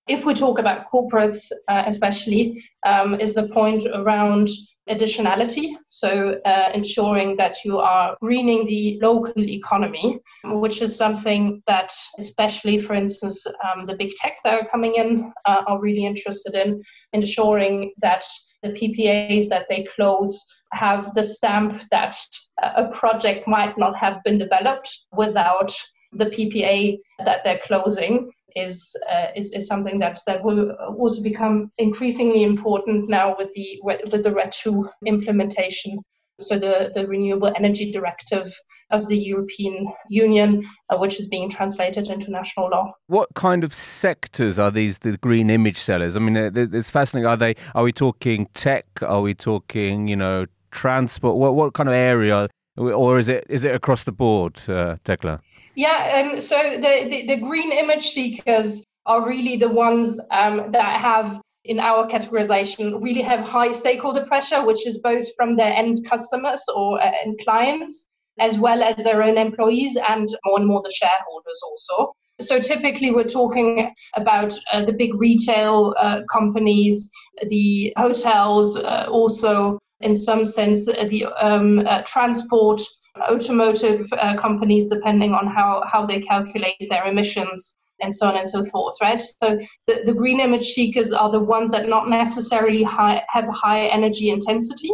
if 0.07 0.25
we 0.25 0.33
talk 0.33 0.57
about 0.57 0.91
corporates 0.91 1.51
uh, 1.69 1.83
especially, 1.85 2.63
um, 2.83 3.19
is 3.19 3.35
the 3.35 3.47
point 3.49 3.85
around 3.93 4.49
additionality, 4.89 5.75
so 5.87 6.39
uh, 6.45 6.71
ensuring 6.73 7.37
that 7.37 7.55
you 7.63 7.79
are 7.79 8.17
greening 8.21 8.65
the 8.65 8.99
local 9.01 9.33
economy, 9.37 10.19
which 10.45 10.81
is 10.81 10.97
something 10.97 11.61
that, 11.67 11.93
especially 12.19 12.77
for 12.77 12.93
instance, 12.93 13.45
um, 13.47 13.85
the 13.85 13.95
big 13.95 14.11
tech 14.15 14.37
that 14.43 14.53
are 14.53 14.67
coming 14.69 14.95
in 14.95 15.31
uh, 15.45 15.63
are 15.67 15.79
really 15.79 16.05
interested 16.05 16.55
in, 16.55 16.81
ensuring 17.13 17.93
that 18.01 18.25
the 18.61 18.69
PPAs 18.69 19.47
that 19.49 19.65
they 19.69 19.85
close 19.95 20.41
have 20.73 21.13
the 21.13 21.23
stamp 21.23 21.81
that 21.91 22.17
a 22.61 22.87
project 22.87 23.47
might 23.47 23.77
not 23.77 23.95
have 23.95 24.23
been 24.23 24.37
developed 24.37 24.89
without 25.15 25.73
the 26.13 26.25
PPA 26.25 26.97
that 27.25 27.41
they're 27.43 27.59
closing 27.63 28.29
is, 28.55 28.95
uh, 29.09 29.27
is 29.35 29.51
is 29.51 29.67
something 29.67 29.99
that 29.99 30.19
that 30.27 30.43
will 30.43 30.71
also 30.97 31.21
become 31.21 31.71
increasingly 31.77 32.43
important 32.43 33.09
now 33.09 33.35
with 33.37 33.51
the 33.53 33.79
with 33.83 34.23
the 34.23 34.33
RED 34.33 34.53
II 34.65 34.83
implementation. 35.05 35.99
So 36.39 36.57
the 36.57 36.91
the 36.93 37.07
Renewable 37.07 37.51
Energy 37.55 37.91
Directive 37.91 38.51
of 38.89 39.07
the 39.07 39.17
European 39.17 39.91
Union, 40.09 40.63
uh, 40.89 40.97
which 40.97 41.19
is 41.19 41.27
being 41.27 41.49
translated 41.49 42.07
into 42.07 42.31
national 42.31 42.69
law. 42.69 42.91
What 43.07 43.29
kind 43.35 43.63
of 43.63 43.73
sectors 43.73 44.59
are 44.59 44.71
these 44.71 44.99
the 44.99 45.17
green 45.17 45.49
image 45.49 45.77
sellers? 45.77 46.15
I 46.15 46.19
mean, 46.19 46.37
uh, 46.37 46.51
it's 46.53 46.89
fascinating. 46.89 47.27
Are 47.27 47.37
they? 47.37 47.55
Are 47.75 47.83
we 47.83 47.91
talking 47.91 48.47
tech? 48.53 48.85
Are 49.01 49.21
we 49.21 49.33
talking 49.33 50.07
you 50.07 50.15
know 50.15 50.45
transport? 50.71 51.37
What 51.37 51.55
what 51.55 51.73
kind 51.73 51.89
of 51.89 51.95
area? 51.95 52.49
Or 52.75 53.19
is 53.19 53.29
it 53.29 53.45
is 53.49 53.63
it 53.65 53.75
across 53.75 54.03
the 54.03 54.11
board, 54.11 54.57
uh, 54.67 54.95
Tekla? 55.03 55.39
Yeah, 55.75 56.31
um, 56.33 56.41
so 56.41 56.55
the, 56.75 57.07
the, 57.09 57.27
the, 57.27 57.37
green 57.37 57.71
image 57.71 58.07
seekers 58.07 58.85
are 59.05 59.27
really 59.27 59.57
the 59.57 59.69
ones 59.69 60.19
um, 60.31 60.71
that 60.71 61.01
have, 61.01 61.41
in 61.65 61.79
our 61.79 62.07
categorization, 62.07 63.01
really 63.01 63.21
have 63.21 63.47
high 63.47 63.71
stakeholder 63.71 64.25
pressure, 64.25 64.65
which 64.65 64.85
is 64.85 64.99
both 64.99 65.25
from 65.35 65.55
their 65.55 65.73
end 65.73 66.05
customers 66.07 66.63
or 66.75 67.01
uh, 67.01 67.11
end 67.25 67.39
clients, 67.43 68.09
as 68.39 68.59
well 68.59 68.83
as 68.83 68.97
their 68.97 69.23
own 69.23 69.37
employees 69.37 69.97
and 70.07 70.29
more 70.45 70.59
and 70.59 70.67
more 70.67 70.81
the 70.83 70.93
shareholders 70.93 71.61
also. 71.65 72.13
So 72.41 72.59
typically, 72.59 73.11
we're 73.11 73.25
talking 73.25 73.93
about 74.15 74.53
uh, 74.71 74.83
the 74.85 74.93
big 74.93 75.19
retail 75.19 75.93
uh, 75.97 76.21
companies, 76.31 77.09
the 77.47 77.93
hotels, 77.97 78.75
uh, 78.75 79.07
also 79.09 79.79
in 80.01 80.15
some 80.15 80.45
sense 80.45 80.87
uh, 80.87 81.05
the 81.09 81.25
um, 81.39 81.79
uh, 81.85 82.01
transport, 82.05 82.81
automotive 83.21 84.11
uh, 84.13 84.35
companies, 84.35 84.87
depending 84.87 85.33
on 85.33 85.47
how 85.47 85.83
how 85.91 86.05
they 86.05 86.19
calculate 86.19 86.87
their 86.89 87.05
emissions 87.05 87.77
and 88.01 88.13
so 88.13 88.27
on 88.27 88.35
and 88.35 88.47
so 88.47 88.65
forth, 88.65 88.95
right? 89.01 89.21
So 89.21 89.59
the, 89.87 90.01
the 90.05 90.13
green 90.13 90.39
image 90.39 90.65
seekers 90.65 91.13
are 91.13 91.31
the 91.31 91.39
ones 91.39 91.71
that 91.71 91.87
not 91.87 92.09
necessarily 92.09 92.83
high, 92.83 93.23
have 93.29 93.47
high 93.47 93.85
energy 93.87 94.29
intensity, 94.29 94.89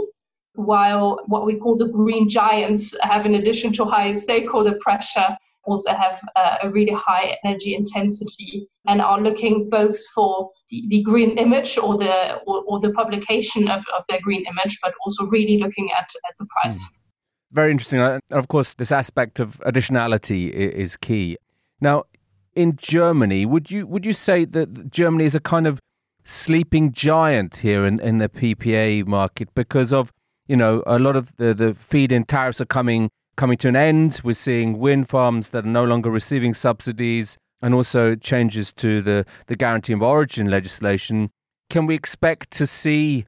while 0.53 1.21
what 1.27 1.45
we 1.45 1.55
call 1.55 1.77
the 1.77 1.87
green 1.87 2.29
giants 2.29 2.95
have, 3.01 3.25
in 3.25 3.35
addition 3.35 3.73
to 3.73 3.85
high 3.85 4.13
stakeholder 4.13 4.77
pressure, 4.81 5.37
also 5.63 5.91
have 5.91 6.21
uh, 6.35 6.57
a 6.63 6.69
really 6.69 6.93
high 6.93 7.37
energy 7.43 7.75
intensity 7.75 8.67
and 8.87 9.01
are 9.01 9.19
looking 9.19 9.69
both 9.69 9.97
for 10.15 10.49
the, 10.69 10.83
the 10.89 11.03
green 11.03 11.37
image 11.37 11.77
or 11.77 11.97
the 11.97 12.35
or, 12.47 12.63
or, 12.67 12.79
the 12.79 12.91
publication 12.93 13.67
of, 13.67 13.85
of 13.95 14.03
their 14.09 14.19
green 14.21 14.45
image, 14.45 14.79
but 14.81 14.93
also 15.05 15.25
really 15.27 15.57
looking 15.57 15.89
at, 15.91 16.09
at 16.27 16.35
the 16.39 16.45
price. 16.45 16.83
Mm. 16.83 16.87
Very 17.51 17.71
interesting. 17.71 17.99
And 17.99 18.21
of 18.31 18.47
course, 18.47 18.73
this 18.75 18.91
aspect 18.91 19.39
of 19.39 19.59
additionality 19.65 20.51
is 20.51 20.97
key. 20.97 21.37
Now, 21.81 22.03
in 22.55 22.75
Germany, 22.75 23.45
would 23.45 23.71
you 23.71 23.87
would 23.87 24.05
you 24.05 24.13
say 24.13 24.45
that 24.45 24.91
Germany 24.91 25.25
is 25.25 25.35
a 25.35 25.39
kind 25.39 25.65
of 25.65 25.79
sleeping 26.23 26.91
giant 26.91 27.57
here 27.57 27.85
in, 27.85 27.99
in 28.01 28.19
the 28.19 28.29
PPA 28.29 29.05
market 29.07 29.49
because 29.55 29.91
of 29.91 30.11
you 30.47 30.55
know 30.55 30.83
a 30.85 30.99
lot 30.99 31.15
of 31.15 31.35
the, 31.37 31.53
the 31.53 31.73
feed 31.73 32.11
in 32.11 32.23
tariffs 32.25 32.61
are 32.61 32.65
coming 32.65 33.09
coming 33.35 33.57
to 33.57 33.69
an 33.69 33.75
end. 33.75 34.19
We're 34.23 34.33
seeing 34.33 34.79
wind 34.79 35.09
farms 35.09 35.49
that 35.49 35.63
are 35.65 35.69
no 35.69 35.85
longer 35.85 36.11
receiving 36.11 36.53
subsidies 36.53 37.37
and 37.61 37.73
also 37.73 38.15
changes 38.15 38.71
to 38.73 39.01
the, 39.01 39.25
the 39.47 39.55
guarantee 39.55 39.93
of 39.93 40.01
origin 40.01 40.49
legislation. 40.49 41.31
Can 41.69 41.85
we 41.85 41.95
expect 41.95 42.51
to 42.51 42.67
see 42.67 43.25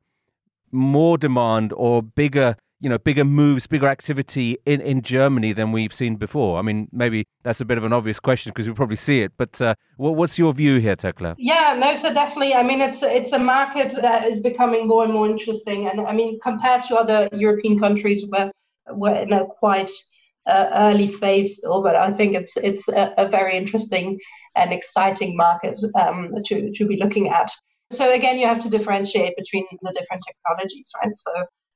more 0.71 1.17
demand 1.17 1.73
or 1.73 2.01
bigger 2.01 2.55
you 2.81 2.89
know 2.89 2.97
bigger 2.97 3.23
moves, 3.23 3.67
bigger 3.67 3.87
activity 3.87 4.57
in, 4.65 4.81
in 4.81 5.01
Germany 5.03 5.53
than 5.53 5.71
we've 5.71 5.93
seen 5.93 6.15
before? 6.15 6.59
I 6.59 6.63
mean, 6.63 6.87
maybe 6.91 7.27
that's 7.43 7.61
a 7.61 7.65
bit 7.65 7.77
of 7.77 7.83
an 7.83 7.93
obvious 7.93 8.19
question 8.19 8.49
because 8.49 8.67
we 8.67 8.73
probably 8.73 8.95
see 8.95 9.21
it, 9.21 9.31
but 9.37 9.61
uh, 9.61 9.75
what, 9.97 10.15
what's 10.15 10.37
your 10.37 10.53
view 10.53 10.77
here, 10.77 10.95
Tekla? 10.95 11.35
Yeah, 11.37 11.75
no, 11.77 11.95
so 11.95 12.13
definitely. 12.13 12.55
I 12.55 12.63
mean, 12.63 12.81
it's 12.81 13.03
it's 13.03 13.31
a 13.31 13.39
market 13.39 13.93
that 14.01 14.27
is 14.27 14.39
becoming 14.41 14.87
more 14.87 15.03
and 15.03 15.13
more 15.13 15.29
interesting, 15.29 15.87
and 15.87 16.01
I 16.01 16.13
mean, 16.13 16.39
compared 16.41 16.83
to 16.83 16.95
other 16.95 17.29
European 17.31 17.79
countries 17.79 18.25
where 18.27 18.51
we're 18.89 19.15
in 19.15 19.31
a 19.31 19.45
quite 19.45 19.91
uh, 20.47 20.69
early 20.73 21.09
phase 21.09 21.57
still, 21.57 21.83
but 21.83 21.95
I 21.95 22.11
think 22.11 22.33
it's 22.35 22.57
it's 22.57 22.87
a, 22.89 23.13
a 23.17 23.29
very 23.29 23.55
interesting 23.57 24.19
and 24.55 24.73
exciting 24.73 25.37
market 25.37 25.77
um, 25.95 26.31
to 26.45 26.71
to 26.73 26.87
be 26.87 26.97
looking 26.97 27.29
at. 27.29 27.51
So 27.91 28.11
again, 28.11 28.39
you 28.39 28.47
have 28.47 28.59
to 28.61 28.69
differentiate 28.69 29.35
between 29.37 29.65
the 29.81 29.93
different 29.93 30.23
technologies, 30.25 30.91
right? 31.03 31.13
So 31.13 31.31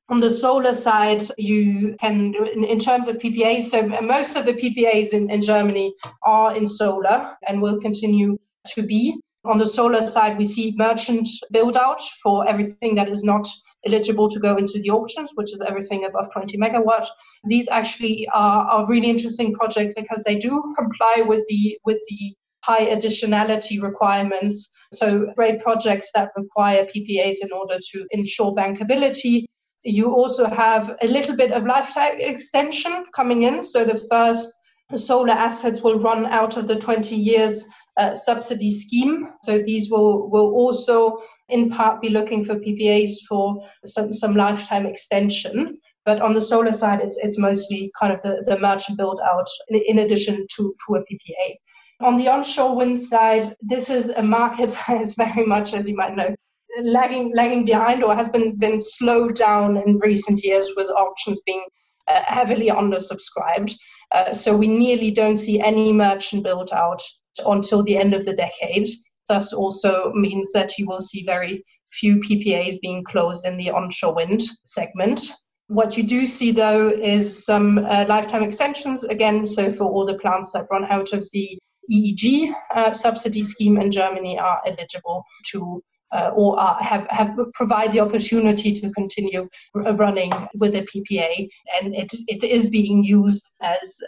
on 0.09 0.19
the 0.19 0.29
solar 0.29 0.73
side, 0.73 1.23
you 1.37 1.95
can, 1.99 2.35
in, 2.53 2.79
terms 2.79 3.07
of 3.07 3.17
PPAs, 3.17 3.63
so 3.63 3.87
most 4.01 4.35
of 4.35 4.45
the 4.45 4.53
PPAs 4.53 5.13
in, 5.13 5.31
in 5.31 5.41
Germany 5.41 5.95
are 6.23 6.55
in 6.55 6.67
solar 6.67 7.35
and 7.47 7.61
will 7.61 7.79
continue 7.81 8.37
to 8.67 8.83
be. 8.83 9.19
On 9.45 9.57
the 9.57 9.67
solar 9.67 10.01
side, 10.01 10.37
we 10.37 10.45
see 10.45 10.73
merchant 10.75 11.27
build 11.51 11.75
out 11.75 12.01
for 12.21 12.47
everything 12.47 12.95
that 12.95 13.09
is 13.09 13.23
not 13.23 13.47
eligible 13.85 14.29
to 14.29 14.39
go 14.39 14.57
into 14.57 14.79
the 14.79 14.89
auctions, 14.89 15.31
which 15.35 15.53
is 15.53 15.61
everything 15.61 16.05
above 16.05 16.31
20 16.33 16.57
megawatt. 16.57 17.07
These 17.45 17.67
actually 17.69 18.27
are, 18.33 18.65
are 18.65 18.87
really 18.87 19.09
interesting 19.09 19.53
projects 19.53 19.93
because 19.95 20.23
they 20.23 20.37
do 20.37 20.73
comply 20.77 21.23
with 21.27 21.45
the 21.47 21.77
with 21.85 22.01
the 22.09 22.35
high 22.63 22.85
additionality 22.87 23.81
requirements. 23.81 24.71
So 24.91 25.31
great 25.35 25.61
projects 25.61 26.11
that 26.13 26.31
require 26.35 26.85
PPAs 26.85 27.37
in 27.41 27.51
order 27.51 27.77
to 27.91 28.07
ensure 28.11 28.55
bankability. 28.55 29.45
You 29.85 30.13
also 30.13 30.47
have 30.47 30.97
a 31.01 31.07
little 31.07 31.35
bit 31.35 31.51
of 31.51 31.65
lifetime 31.65 32.19
extension 32.19 33.05
coming 33.15 33.43
in. 33.43 33.61
So 33.61 33.85
the 33.85 34.03
first 34.09 34.51
solar 34.95 35.33
assets 35.33 35.81
will 35.81 35.99
run 35.99 36.25
out 36.25 36.57
of 36.57 36.67
the 36.67 36.75
20 36.75 37.15
years 37.15 37.65
uh, 37.97 38.13
subsidy 38.15 38.71
scheme. 38.71 39.29
So 39.43 39.59
these 39.59 39.89
will, 39.89 40.29
will 40.29 40.53
also 40.53 41.21
in 41.49 41.69
part 41.69 42.01
be 42.01 42.09
looking 42.09 42.43
for 42.43 42.55
PPAs 42.55 43.11
for 43.29 43.63
some, 43.85 44.13
some 44.13 44.35
lifetime 44.35 44.85
extension. 44.85 45.77
But 46.03 46.21
on 46.21 46.33
the 46.33 46.41
solar 46.41 46.71
side, 46.71 47.01
it's, 47.01 47.17
it's 47.17 47.39
mostly 47.39 47.91
kind 47.99 48.11
of 48.11 48.21
the, 48.23 48.43
the 48.47 48.59
merchant 48.59 48.97
build 48.97 49.19
out 49.23 49.47
in, 49.69 49.81
in 49.85 49.99
addition 49.99 50.45
to, 50.55 50.75
to 50.87 50.95
a 50.95 50.99
PPA. 50.99 51.55
On 52.01 52.17
the 52.17 52.27
onshore 52.27 52.75
wind 52.75 52.99
side, 52.99 53.55
this 53.61 53.89
is 53.89 54.09
a 54.09 54.21
market 54.23 54.71
that 54.87 54.99
is 55.01 55.13
very 55.15 55.45
much, 55.45 55.73
as 55.73 55.87
you 55.87 55.95
might 55.95 56.15
know, 56.15 56.35
lagging 56.83 57.31
lagging 57.35 57.65
behind 57.65 58.03
or 58.03 58.15
has 58.15 58.29
been 58.29 58.57
been 58.57 58.81
slowed 58.81 59.35
down 59.35 59.77
in 59.77 59.97
recent 59.99 60.43
years 60.43 60.71
with 60.75 60.89
auctions 60.91 61.41
being 61.45 61.65
uh, 62.07 62.21
heavily 62.25 62.67
undersubscribed. 62.67 63.73
Uh, 64.11 64.33
so 64.33 64.55
we 64.55 64.67
nearly 64.67 65.11
don't 65.11 65.37
see 65.37 65.59
any 65.59 65.91
merchant 65.91 66.43
build 66.43 66.71
out 66.71 67.01
until 67.45 67.83
the 67.83 67.97
end 67.97 68.13
of 68.13 68.23
the 68.25 68.35
decade. 68.35 68.87
Thus, 69.27 69.53
also 69.53 70.11
means 70.13 70.51
that 70.53 70.77
you 70.77 70.85
will 70.85 71.01
see 71.01 71.23
very 71.25 71.63
few 71.91 72.17
PPAs 72.17 72.79
being 72.81 73.03
closed 73.03 73.45
in 73.45 73.57
the 73.57 73.71
onshore 73.71 74.13
wind 74.13 74.43
segment. 74.65 75.31
What 75.67 75.97
you 75.97 76.03
do 76.03 76.27
see, 76.27 76.51
though, 76.51 76.89
is 76.89 77.43
some 77.43 77.79
uh, 77.79 78.05
lifetime 78.07 78.43
extensions 78.43 79.03
again. 79.03 79.47
So, 79.47 79.71
for 79.71 79.85
all 79.85 80.05
the 80.05 80.19
plants 80.19 80.51
that 80.51 80.67
run 80.69 80.85
out 80.85 81.13
of 81.13 81.27
the 81.33 81.57
EEG 81.91 82.53
uh, 82.73 82.91
subsidy 82.91 83.41
scheme 83.41 83.79
in 83.79 83.91
Germany 83.91 84.37
are 84.37 84.61
eligible 84.65 85.23
to 85.51 85.81
uh, 86.15 86.31
or 86.33 86.57
are, 86.59 86.81
have, 86.81 87.05
have 87.09 87.37
provide 87.53 87.91
the 87.91 87.99
opportunity 87.99 88.73
to 88.73 88.89
continue 88.91 89.47
running 89.73 90.31
with 90.55 90.73
a 90.75 90.83
PPA. 90.83 91.49
And 91.75 91.93
it, 91.93 92.11
it 92.27 92.43
is 92.43 92.69
being 92.69 93.03
used 93.03 93.53
as 93.61 93.99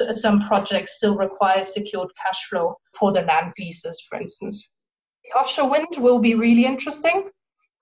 uh, 0.00 0.14
some 0.14 0.40
projects 0.40 0.96
still 0.96 1.16
require 1.16 1.64
secured 1.64 2.10
cash 2.22 2.48
flow 2.48 2.76
for 2.98 3.12
the 3.12 3.22
land 3.22 3.52
leases, 3.58 4.00
for 4.08 4.20
instance. 4.20 4.76
Offshore 5.34 5.70
wind 5.70 5.96
will 5.98 6.20
be 6.20 6.34
really 6.34 6.64
interesting. 6.64 7.30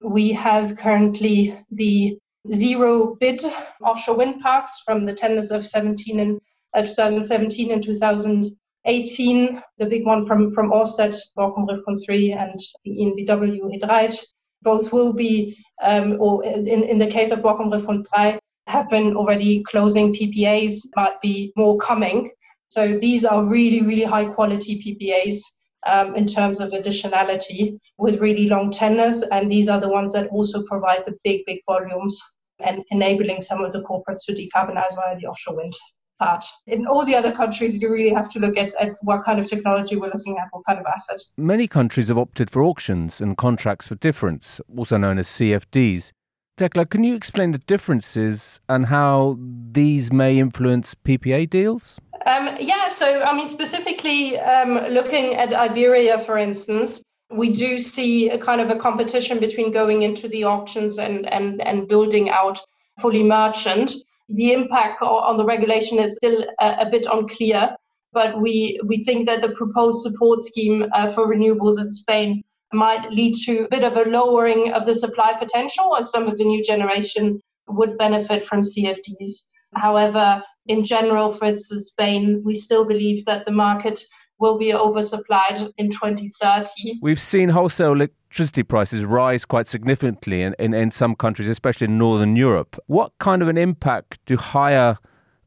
We 0.02 0.32
have 0.32 0.76
currently 0.76 1.58
the 1.70 2.18
zero 2.52 3.16
bid 3.20 3.42
offshore 3.82 4.16
wind 4.16 4.40
parks 4.40 4.80
from 4.84 5.06
the 5.06 5.14
tenders 5.14 5.50
of 5.50 5.66
17 5.66 6.20
and 6.20 6.40
uh, 6.74 6.82
2017 6.82 7.70
and 7.70 7.82
2000 7.82 8.50
18, 8.86 9.62
the 9.78 9.86
big 9.86 10.04
one 10.04 10.26
from, 10.26 10.50
from 10.50 10.70
Ørsted, 10.70 11.16
Borkum 11.36 11.66
Riffgrund 11.66 12.04
3, 12.04 12.32
and 12.32 12.60
the 12.84 12.90
EnBW 12.90 13.70
He 13.70 14.18
both 14.62 14.92
will 14.92 15.12
be, 15.12 15.56
um, 15.82 16.16
or 16.20 16.44
in, 16.44 16.66
in 16.66 16.98
the 16.98 17.06
case 17.06 17.30
of 17.30 17.40
Borkum 17.40 17.72
Riffgrund 17.72 18.06
3, 18.14 18.38
have 18.66 18.88
been 18.90 19.16
already 19.16 19.62
closing 19.62 20.14
PPAs, 20.14 20.80
might 20.96 21.20
be 21.22 21.52
more 21.56 21.78
coming. 21.78 22.30
So 22.68 22.98
these 22.98 23.24
are 23.24 23.44
really, 23.44 23.82
really 23.82 24.04
high 24.04 24.26
quality 24.26 24.82
PPAs 24.82 25.40
um, 25.86 26.16
in 26.16 26.26
terms 26.26 26.60
of 26.60 26.70
additionality 26.70 27.78
with 27.98 28.20
really 28.20 28.48
long 28.48 28.70
tenors. 28.70 29.22
And 29.22 29.50
these 29.50 29.68
are 29.68 29.80
the 29.80 29.88
ones 29.88 30.12
that 30.14 30.28
also 30.28 30.62
provide 30.64 31.04
the 31.06 31.16
big, 31.24 31.44
big 31.46 31.60
volumes 31.66 32.20
and 32.60 32.82
enabling 32.90 33.42
some 33.42 33.62
of 33.62 33.72
the 33.72 33.82
corporates 33.82 34.24
to 34.26 34.32
decarbonize 34.32 34.94
via 34.94 35.18
the 35.18 35.26
offshore 35.26 35.56
wind 35.56 35.74
part. 36.18 36.44
In 36.66 36.86
all 36.86 37.04
the 37.04 37.14
other 37.14 37.32
countries, 37.32 37.80
you 37.80 37.90
really 37.90 38.12
have 38.12 38.28
to 38.30 38.38
look 38.38 38.56
at, 38.56 38.74
at 38.80 38.96
what 39.02 39.24
kind 39.24 39.40
of 39.40 39.46
technology 39.46 39.96
we're 39.96 40.12
looking 40.12 40.36
at, 40.38 40.48
what 40.52 40.64
kind 40.66 40.78
of 40.78 40.86
asset. 40.86 41.20
Many 41.36 41.68
countries 41.68 42.08
have 42.08 42.18
opted 42.18 42.50
for 42.50 42.62
auctions 42.62 43.20
and 43.20 43.36
contracts 43.36 43.88
for 43.88 43.94
difference, 43.96 44.60
also 44.76 44.96
known 44.96 45.18
as 45.18 45.28
CFDs. 45.28 46.12
Tekla, 46.56 46.86
can 46.86 47.02
you 47.02 47.16
explain 47.16 47.50
the 47.50 47.58
differences 47.58 48.60
and 48.68 48.86
how 48.86 49.36
these 49.72 50.12
may 50.12 50.38
influence 50.38 50.94
PPA 50.94 51.50
deals? 51.50 51.98
Um, 52.26 52.56
yeah, 52.60 52.86
so 52.86 53.22
I 53.22 53.36
mean, 53.36 53.48
specifically 53.48 54.38
um, 54.38 54.74
looking 54.92 55.34
at 55.34 55.52
Iberia, 55.52 56.18
for 56.18 56.38
instance, 56.38 57.02
we 57.30 57.52
do 57.52 57.78
see 57.78 58.30
a 58.30 58.38
kind 58.38 58.60
of 58.60 58.70
a 58.70 58.76
competition 58.76 59.40
between 59.40 59.72
going 59.72 60.02
into 60.02 60.28
the 60.28 60.44
auctions 60.44 60.98
and, 60.98 61.26
and, 61.26 61.60
and 61.60 61.88
building 61.88 62.30
out 62.30 62.60
fully 63.00 63.22
merchant. 63.22 63.92
The 64.28 64.52
impact 64.52 65.02
on 65.02 65.36
the 65.36 65.44
regulation 65.44 65.98
is 65.98 66.14
still 66.14 66.44
a, 66.60 66.86
a 66.86 66.90
bit 66.90 67.06
unclear, 67.10 67.76
but 68.12 68.40
we, 68.40 68.80
we 68.86 69.04
think 69.04 69.26
that 69.26 69.42
the 69.42 69.50
proposed 69.50 70.02
support 70.02 70.42
scheme 70.42 70.86
uh, 70.94 71.10
for 71.10 71.26
renewables 71.26 71.80
in 71.80 71.90
Spain 71.90 72.42
might 72.72 73.10
lead 73.10 73.34
to 73.44 73.64
a 73.64 73.68
bit 73.68 73.84
of 73.84 73.96
a 73.96 74.08
lowering 74.08 74.72
of 74.72 74.86
the 74.86 74.94
supply 74.94 75.34
potential 75.38 75.96
as 75.96 76.10
some 76.10 76.26
of 76.26 76.36
the 76.38 76.44
new 76.44 76.62
generation 76.62 77.40
would 77.68 77.96
benefit 77.98 78.44
from 78.44 78.62
CFDs. 78.62 79.48
However, 79.74 80.42
in 80.66 80.84
general, 80.84 81.32
for 81.32 81.46
instance, 81.46 81.88
Spain, 81.88 82.42
we 82.44 82.54
still 82.54 82.86
believe 82.86 83.24
that 83.26 83.44
the 83.44 83.52
market 83.52 84.00
will 84.38 84.58
be 84.58 84.72
oversupplied 84.72 85.72
in 85.78 85.90
2030. 85.90 86.98
We've 87.00 87.20
seen 87.20 87.48
wholesale 87.48 87.92
electricity 87.92 88.62
prices 88.62 89.04
rise 89.04 89.44
quite 89.44 89.68
significantly 89.68 90.42
in, 90.42 90.54
in, 90.58 90.74
in 90.74 90.90
some 90.90 91.14
countries, 91.14 91.48
especially 91.48 91.86
in 91.86 91.98
Northern 91.98 92.36
Europe. 92.36 92.76
What 92.86 93.12
kind 93.20 93.42
of 93.42 93.48
an 93.48 93.58
impact 93.58 94.18
do 94.26 94.36
higher 94.36 94.96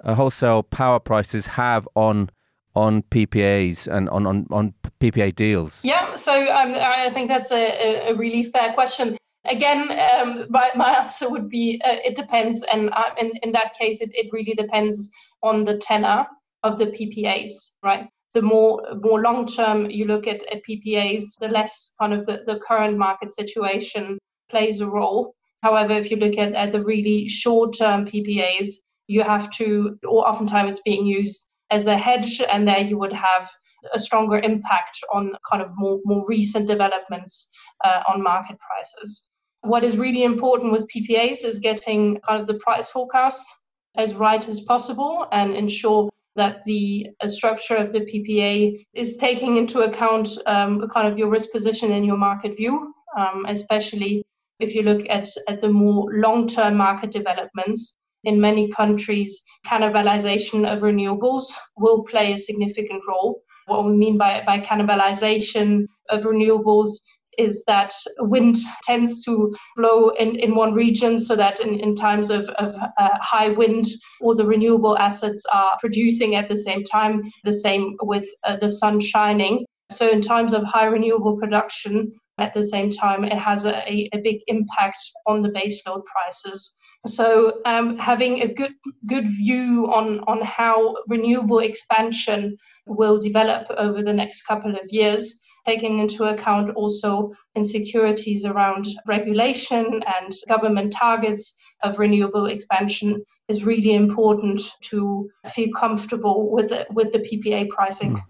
uh, 0.04 0.16
wholesale 0.16 0.64
power 0.64 1.00
prices 1.00 1.46
have 1.48 1.88
on 1.96 2.30
on 2.76 3.02
PPAs 3.04 3.88
and 3.88 4.08
on, 4.10 4.28
on, 4.28 4.46
on 4.52 4.72
PPA 5.00 5.36
deals? 5.36 5.84
Yeah, 5.84 6.14
so 6.14 6.32
um, 6.32 6.76
I 6.76 7.10
think 7.10 7.28
that's 7.28 7.52
a, 7.52 8.12
a 8.12 8.16
really 8.16 8.44
fair 8.44 8.72
question. 8.74 9.18
Again, 9.46 9.90
um, 9.92 10.46
my, 10.50 10.70
my 10.76 10.92
answer 10.92 11.28
would 11.28 11.50
be 11.50 11.82
uh, 11.84 11.96
it 12.04 12.16
depends. 12.16 12.64
And 12.72 12.92
uh, 12.94 13.16
in, 13.20 13.32
in 13.42 13.52
that 13.54 13.74
case, 13.80 14.02
it, 14.02 14.12
it 14.14 14.32
really 14.32 14.54
depends 14.54 15.10
on 15.42 15.66
the 15.66 15.80
tenor 15.80 16.28
of 16.62 16.78
the 16.78 16.88
PPAs, 16.88 17.50
right? 17.84 18.08
The 18.38 18.44
more 18.44 18.84
more 19.02 19.20
long 19.20 19.48
term 19.48 19.90
you 19.90 20.06
look 20.06 20.28
at, 20.28 20.42
at 20.54 20.62
PPAs, 20.64 21.40
the 21.40 21.48
less 21.48 21.96
kind 22.00 22.14
of 22.14 22.28
the, 22.28 22.44
the 22.46 22.60
current 22.60 22.96
market 22.96 23.32
situation 23.32 24.20
plays 24.52 24.80
a 24.80 24.86
role. 24.86 25.34
However, 25.64 25.94
if 25.94 26.12
you 26.12 26.18
look 26.18 26.38
at, 26.38 26.54
at 26.54 26.72
the 26.72 26.84
really 26.84 27.28
short 27.28 27.76
term 27.76 28.06
PPAs, 28.06 28.68
you 29.08 29.24
have 29.24 29.50
to, 29.54 29.98
or 30.08 30.30
oftentimes 30.30 30.70
it's 30.70 30.82
being 30.82 31.08
used 31.08 31.48
as 31.72 31.88
a 31.88 31.98
hedge, 31.98 32.40
and 32.48 32.68
there 32.68 32.82
you 32.82 33.00
would 33.00 33.12
have 33.12 33.50
a 33.92 33.98
stronger 33.98 34.38
impact 34.38 35.00
on 35.12 35.36
kind 35.50 35.64
of 35.64 35.72
more, 35.76 36.00
more 36.06 36.24
recent 36.28 36.68
developments 36.68 37.50
uh, 37.84 38.04
on 38.08 38.22
market 38.22 38.58
prices. 38.60 39.30
What 39.62 39.84
is 39.84 39.98
really 39.98 40.24
important 40.24 40.74
with 40.74 40.88
PPAs 40.96 41.44
is 41.44 41.58
getting 41.58 42.20
kind 42.28 42.40
of 42.40 42.46
the 42.46 42.60
price 42.60 42.88
forecasts 42.88 43.52
as 43.96 44.14
right 44.14 44.48
as 44.48 44.62
possible 44.62 45.28
and 45.32 45.56
ensure 45.56 46.12
that 46.38 46.64
the 46.64 47.08
uh, 47.20 47.28
structure 47.28 47.76
of 47.76 47.92
the 47.92 48.02
PPA 48.02 48.86
is 48.94 49.18
taking 49.18 49.58
into 49.58 49.82
account 49.82 50.30
um, 50.46 50.88
kind 50.94 51.08
of 51.08 51.18
your 51.18 51.30
risk 51.30 51.52
position 51.52 51.92
in 51.92 52.06
your 52.06 52.18
market 52.18 52.56
view, 52.56 52.94
um, 53.18 53.46
especially 53.48 54.24
if 54.60 54.74
you 54.74 54.84
look 54.84 55.06
at, 55.10 55.28
at 55.48 55.60
the 55.60 55.70
more 55.70 56.10
long 56.14 56.48
term 56.48 56.78
market 56.78 57.12
developments 57.12 57.98
in 58.24 58.42
many 58.42 58.70
countries, 58.72 59.44
cannibalization 59.66 60.72
of 60.72 60.82
renewables 60.82 61.46
will 61.78 62.04
play 62.04 62.34
a 62.34 62.38
significant 62.38 63.04
role. 63.08 63.42
What 63.68 63.86
we 63.86 63.92
mean 63.94 64.18
by, 64.18 64.44
by 64.46 64.60
cannibalization 64.60 65.88
of 66.10 66.24
renewables 66.24 67.00
is 67.38 67.64
that 67.66 67.94
wind 68.20 68.58
tends 68.84 69.24
to 69.26 69.56
blow 69.76 70.10
in, 70.10 70.36
in 70.38 70.56
one 70.56 70.74
region 70.74 71.20
so 71.20 71.36
that 71.36 71.60
in, 71.60 71.80
in 71.80 71.96
times 71.96 72.30
of, 72.30 72.50
of 72.50 72.76
uh, 72.98 73.10
high 73.22 73.50
wind, 73.50 73.86
all 74.22 74.36
the 74.36 74.46
renewable 74.46 74.98
assets 74.98 75.44
are 75.54 75.78
producing 75.80 76.36
at 76.36 76.50
the 76.50 76.58
same 76.58 76.84
time, 76.84 77.22
the 77.44 77.54
same 77.54 77.96
with 78.02 78.28
uh, 78.44 78.56
the 78.58 78.70
sun 78.70 79.00
shining. 79.00 79.66
So, 79.90 80.10
in 80.10 80.22
times 80.22 80.52
of 80.52 80.64
high 80.64 80.88
renewable 80.88 81.38
production, 81.38 82.12
at 82.40 82.54
the 82.54 82.64
same 82.64 82.92
time, 82.92 83.24
it 83.24 83.38
has 83.38 83.66
a, 83.66 84.10
a 84.14 84.20
big 84.22 84.42
impact 84.48 85.00
on 85.26 85.42
the 85.42 85.50
baseload 85.50 86.04
prices. 86.06 86.76
So 87.06 87.62
um, 87.66 87.98
having 87.98 88.42
a 88.42 88.54
good 88.54 88.74
good 89.06 89.28
view 89.28 89.88
on 89.92 90.20
on 90.28 90.42
how 90.42 90.96
renewable 91.08 91.60
expansion 91.60 92.58
will 92.86 93.20
develop 93.20 93.68
over 93.78 94.02
the 94.02 94.14
next 94.14 94.44
couple 94.44 94.72
of 94.72 94.82
years, 94.90 95.40
taking 95.66 96.00
into 96.00 96.24
account 96.24 96.76
also 96.76 97.34
insecurities 97.56 98.46
around 98.46 98.88
regulation 99.06 100.04
and 100.18 100.34
government 100.48 100.94
targets 100.94 101.56
of 101.84 102.00
renewable 102.00 102.46
expansion, 102.46 103.24
is 103.48 103.64
really 103.64 103.94
important 103.94 104.62
to 104.82 105.30
feel 105.50 105.70
comfortable 105.76 106.50
with 106.52 106.70
the, 106.70 106.86
with 106.92 107.12
the 107.12 107.20
PPA 107.20 107.70
pricing. 107.70 108.16
Mm. 108.16 108.22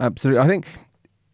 Absolutely, 0.00 0.40
I 0.40 0.46
think 0.46 0.66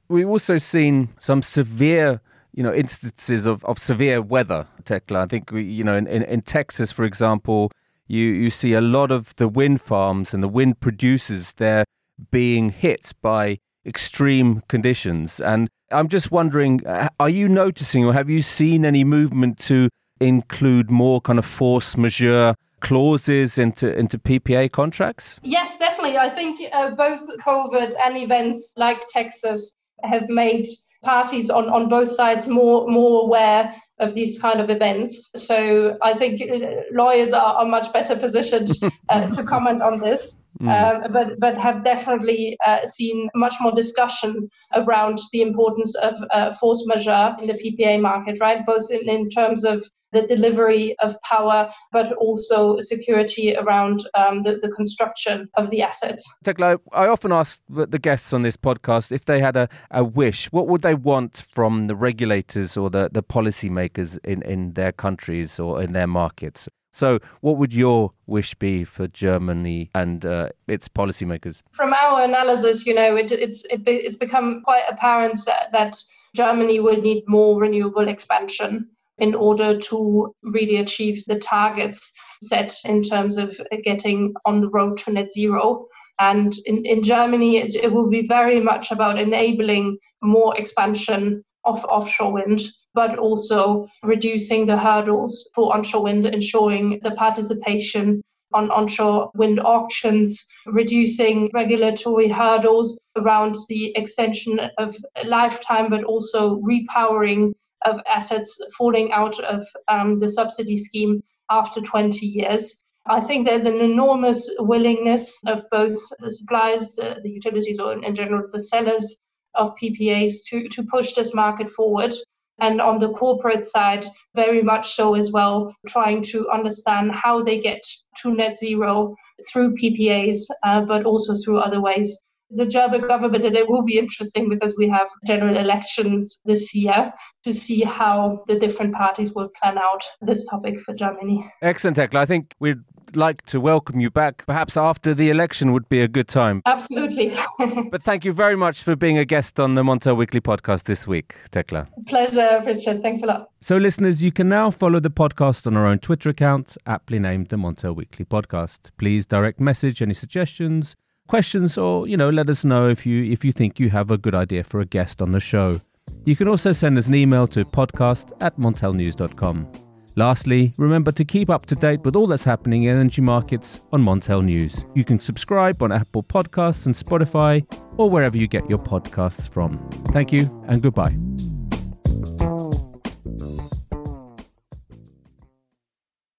we've 0.08 0.28
also 0.28 0.58
seen 0.58 1.08
some 1.18 1.42
severe 1.42 2.20
you 2.52 2.62
know 2.62 2.74
instances 2.74 3.46
of, 3.46 3.64
of 3.64 3.78
severe 3.78 4.20
weather, 4.20 4.66
Tekla. 4.84 5.20
I 5.20 5.26
think 5.26 5.52
we, 5.52 5.62
you 5.62 5.84
know 5.84 5.96
in, 5.96 6.06
in, 6.08 6.22
in 6.24 6.42
Texas, 6.42 6.90
for 6.90 7.04
example, 7.04 7.70
you 8.08 8.24
you 8.24 8.50
see 8.50 8.72
a 8.72 8.80
lot 8.80 9.12
of 9.12 9.36
the 9.36 9.46
wind 9.46 9.80
farms 9.80 10.34
and 10.34 10.42
the 10.42 10.48
wind 10.48 10.80
producers 10.80 11.52
they're 11.56 11.84
being 12.30 12.70
hit 12.70 13.12
by 13.20 13.58
extreme 13.86 14.62
conditions. 14.68 15.40
And 15.40 15.68
I'm 15.90 16.08
just 16.08 16.30
wondering, 16.30 16.86
uh, 16.86 17.08
are 17.20 17.28
you 17.28 17.48
noticing 17.48 18.04
or 18.04 18.12
have 18.12 18.28
you 18.28 18.42
seen 18.42 18.84
any 18.84 19.04
movement 19.04 19.58
to 19.60 19.88
include 20.20 20.90
more 20.90 21.20
kind 21.20 21.38
of 21.38 21.46
force 21.46 21.96
majeure 21.96 22.54
clauses 22.80 23.58
into 23.58 23.96
into 23.96 24.18
PPA 24.18 24.70
contracts? 24.70 25.40
Yes, 25.42 25.78
definitely. 25.78 26.18
I 26.18 26.28
think 26.28 26.60
uh, 26.72 26.94
both 26.94 27.20
COVID 27.38 27.94
and 28.04 28.16
events 28.16 28.74
like 28.76 29.06
Texas 29.08 29.76
have 30.02 30.28
made 30.28 30.66
parties 31.02 31.50
on, 31.50 31.68
on 31.68 31.88
both 31.88 32.08
sides 32.08 32.46
more 32.46 32.88
more 32.88 33.22
aware 33.22 33.74
of 33.98 34.14
these 34.14 34.38
kind 34.38 34.60
of 34.60 34.68
events. 34.68 35.30
So 35.36 35.96
I 36.02 36.14
think 36.14 36.42
uh, 36.42 36.82
lawyers 36.92 37.32
are, 37.32 37.54
are 37.54 37.64
much 37.64 37.92
better 37.92 38.14
positioned 38.14 38.70
uh, 39.08 39.28
to 39.30 39.42
comment 39.42 39.80
on 39.80 40.00
this, 40.00 40.44
mm. 40.60 40.68
um, 40.68 41.12
but 41.12 41.38
but 41.38 41.56
have 41.56 41.82
definitely 41.82 42.56
uh, 42.66 42.84
seen 42.86 43.28
much 43.34 43.54
more 43.60 43.72
discussion 43.72 44.48
around 44.74 45.18
the 45.32 45.42
importance 45.42 45.94
of 45.96 46.14
uh, 46.32 46.52
force 46.52 46.84
majeure 46.86 47.36
in 47.40 47.46
the 47.48 47.54
PPA 47.54 48.00
market, 48.00 48.38
right? 48.40 48.64
Both 48.66 48.90
in, 48.90 49.08
in 49.08 49.28
terms 49.30 49.64
of 49.64 49.84
the 50.12 50.26
delivery 50.26 50.96
of 51.00 51.20
power, 51.22 51.70
but 51.92 52.12
also 52.14 52.78
security 52.80 53.56
around 53.56 54.08
um, 54.14 54.42
the, 54.42 54.58
the 54.62 54.68
construction 54.70 55.48
of 55.56 55.70
the 55.70 55.82
asset. 55.82 56.18
Tekla, 56.44 56.78
I 56.92 57.06
often 57.06 57.32
ask 57.32 57.60
the 57.68 57.98
guests 57.98 58.32
on 58.32 58.42
this 58.42 58.56
podcast 58.56 59.12
if 59.12 59.24
they 59.24 59.40
had 59.40 59.56
a, 59.56 59.68
a 59.90 60.04
wish, 60.04 60.50
what 60.52 60.68
would 60.68 60.82
they 60.82 60.94
want 60.94 61.44
from 61.50 61.86
the 61.88 61.96
regulators 61.96 62.76
or 62.76 62.88
the, 62.88 63.10
the 63.12 63.22
policymakers 63.22 64.18
in, 64.24 64.42
in 64.42 64.72
their 64.72 64.92
countries 64.92 65.58
or 65.60 65.82
in 65.82 65.92
their 65.92 66.06
markets? 66.06 66.68
So, 66.96 67.18
what 67.42 67.58
would 67.58 67.74
your 67.74 68.12
wish 68.26 68.54
be 68.54 68.82
for 68.84 69.06
Germany 69.06 69.90
and 69.94 70.24
uh, 70.24 70.48
its 70.66 70.88
policymakers? 70.88 71.60
From 71.72 71.92
our 71.92 72.24
analysis, 72.24 72.86
you 72.86 72.94
know, 72.94 73.16
it, 73.16 73.30
it's 73.32 73.66
it, 73.66 73.82
it's 73.84 74.16
become 74.16 74.62
quite 74.62 74.84
apparent 74.88 75.38
that, 75.44 75.72
that 75.72 76.02
Germany 76.34 76.80
will 76.80 76.98
need 76.98 77.24
more 77.26 77.60
renewable 77.60 78.08
expansion 78.08 78.88
in 79.18 79.34
order 79.34 79.78
to 79.78 80.34
really 80.42 80.76
achieve 80.76 81.22
the 81.26 81.38
targets 81.38 82.14
set 82.42 82.74
in 82.86 83.02
terms 83.02 83.36
of 83.36 83.60
getting 83.84 84.32
on 84.46 84.62
the 84.62 84.70
road 84.70 84.96
to 84.96 85.12
net 85.12 85.30
zero. 85.30 85.84
And 86.18 86.56
in, 86.64 86.86
in 86.86 87.02
Germany, 87.02 87.58
it, 87.58 87.74
it 87.74 87.92
will 87.92 88.08
be 88.08 88.26
very 88.26 88.58
much 88.58 88.90
about 88.90 89.18
enabling 89.18 89.98
more 90.22 90.56
expansion 90.56 91.44
of 91.66 91.84
offshore 91.84 92.32
wind, 92.32 92.62
but 92.96 93.18
also 93.18 93.86
reducing 94.02 94.64
the 94.64 94.76
hurdles 94.76 95.48
for 95.54 95.72
onshore 95.74 96.04
wind, 96.04 96.24
ensuring 96.24 96.98
the 97.02 97.10
participation 97.12 98.22
on 98.54 98.70
onshore 98.70 99.30
wind 99.34 99.60
auctions, 99.60 100.46
reducing 100.64 101.50
regulatory 101.52 102.26
hurdles 102.26 102.98
around 103.16 103.54
the 103.68 103.94
extension 103.96 104.58
of 104.78 104.96
lifetime, 105.26 105.90
but 105.90 106.04
also 106.04 106.58
repowering 106.62 107.52
of 107.84 108.00
assets 108.08 108.58
falling 108.78 109.12
out 109.12 109.38
of 109.40 109.62
um, 109.88 110.18
the 110.18 110.28
subsidy 110.28 110.76
scheme 110.76 111.22
after 111.50 111.82
20 111.82 112.24
years. 112.24 112.82
I 113.06 113.20
think 113.20 113.46
there's 113.46 113.66
an 113.66 113.80
enormous 113.80 114.50
willingness 114.58 115.40
of 115.46 115.64
both 115.70 115.96
the 116.18 116.30
suppliers, 116.30 116.94
the, 116.94 117.20
the 117.22 117.30
utilities, 117.30 117.78
or 117.78 117.92
in, 117.92 118.02
in 118.04 118.14
general 118.14 118.48
the 118.50 118.58
sellers 118.58 119.16
of 119.54 119.76
PPAs 119.76 120.36
to, 120.48 120.68
to 120.68 120.82
push 120.84 121.12
this 121.12 121.34
market 121.34 121.70
forward. 121.70 122.14
And 122.58 122.80
on 122.80 123.00
the 123.00 123.12
corporate 123.12 123.64
side, 123.64 124.06
very 124.34 124.62
much 124.62 124.94
so 124.94 125.14
as 125.14 125.30
well, 125.30 125.74
trying 125.86 126.22
to 126.24 126.48
understand 126.50 127.12
how 127.12 127.42
they 127.42 127.60
get 127.60 127.82
to 128.22 128.34
net 128.34 128.56
zero 128.56 129.14
through 129.50 129.76
PPAs, 129.76 130.46
uh, 130.64 130.80
but 130.82 131.04
also 131.04 131.34
through 131.34 131.58
other 131.58 131.80
ways 131.80 132.24
the 132.50 132.66
German 132.66 133.06
government, 133.06 133.44
and 133.44 133.56
it 133.56 133.68
will 133.68 133.82
be 133.82 133.98
interesting 133.98 134.48
because 134.48 134.74
we 134.76 134.88
have 134.88 135.08
general 135.26 135.56
elections 135.56 136.40
this 136.44 136.74
year 136.74 137.12
to 137.44 137.52
see 137.52 137.82
how 137.82 138.44
the 138.48 138.58
different 138.58 138.94
parties 138.94 139.32
will 139.34 139.48
plan 139.60 139.78
out 139.78 140.02
this 140.20 140.44
topic 140.46 140.80
for 140.80 140.94
Germany. 140.94 141.48
Excellent, 141.62 141.96
Tekla. 141.96 142.20
I 142.20 142.26
think 142.26 142.54
we'd 142.60 142.82
like 143.14 143.42
to 143.46 143.60
welcome 143.60 144.00
you 144.00 144.10
back. 144.10 144.44
Perhaps 144.46 144.76
after 144.76 145.14
the 145.14 145.30
election 145.30 145.72
would 145.72 145.88
be 145.88 146.00
a 146.00 146.08
good 146.08 146.28
time. 146.28 146.62
Absolutely. 146.66 147.32
but 147.90 148.02
thank 148.02 148.24
you 148.24 148.32
very 148.32 148.56
much 148.56 148.82
for 148.82 148.96
being 148.96 149.18
a 149.18 149.24
guest 149.24 149.60
on 149.60 149.74
the 149.74 149.82
Montel 149.82 150.16
Weekly 150.16 150.40
podcast 150.40 150.84
this 150.84 151.06
week, 151.06 151.36
Tekla. 151.50 151.88
Pleasure, 152.06 152.62
Richard. 152.66 153.02
Thanks 153.02 153.22
a 153.22 153.26
lot. 153.26 153.50
So, 153.60 153.76
listeners, 153.76 154.22
you 154.22 154.32
can 154.32 154.48
now 154.48 154.70
follow 154.70 155.00
the 155.00 155.10
podcast 155.10 155.66
on 155.66 155.76
our 155.76 155.86
own 155.86 155.98
Twitter 155.98 156.30
account, 156.30 156.76
aptly 156.86 157.18
named 157.18 157.48
the 157.48 157.56
Montel 157.56 157.94
Weekly 157.94 158.24
Podcast. 158.24 158.90
Please 158.98 159.24
direct 159.24 159.60
message 159.60 160.02
any 160.02 160.14
suggestions 160.14 160.96
questions 161.26 161.78
or 161.78 162.08
you 162.08 162.16
know 162.16 162.30
let 162.30 162.48
us 162.50 162.64
know 162.64 162.88
if 162.88 163.06
you 163.06 163.24
if 163.24 163.44
you 163.44 163.52
think 163.52 163.78
you 163.80 163.90
have 163.90 164.10
a 164.10 164.18
good 164.18 164.34
idea 164.34 164.64
for 164.64 164.80
a 164.80 164.86
guest 164.86 165.22
on 165.22 165.32
the 165.32 165.40
show. 165.40 165.80
You 166.24 166.36
can 166.36 166.48
also 166.48 166.72
send 166.72 166.98
us 166.98 167.08
an 167.08 167.14
email 167.14 167.46
to 167.48 167.64
podcast 167.64 168.32
at 168.40 168.58
montelnews.com 168.58 169.86
lastly 170.16 170.72
remember 170.78 171.12
to 171.12 171.24
keep 171.24 171.48
up 171.48 171.66
to 171.66 171.74
date 171.76 172.00
with 172.00 172.16
all 172.16 172.26
that's 172.26 172.44
happening 172.44 172.84
in 172.84 172.96
energy 172.98 173.22
markets 173.22 173.80
on 173.92 174.02
montel 174.02 174.42
news. 174.42 174.84
You 174.94 175.04
can 175.04 175.20
subscribe 175.20 175.82
on 175.82 175.92
apple 175.92 176.22
podcasts 176.22 176.86
and 176.86 176.94
spotify 176.94 177.64
or 177.96 178.10
wherever 178.10 178.36
you 178.36 178.48
get 178.48 178.68
your 178.68 178.78
podcasts 178.78 179.48
from. 179.52 179.78
Thank 180.12 180.32
you 180.32 180.50
and 180.68 180.82
goodbye 180.82 181.16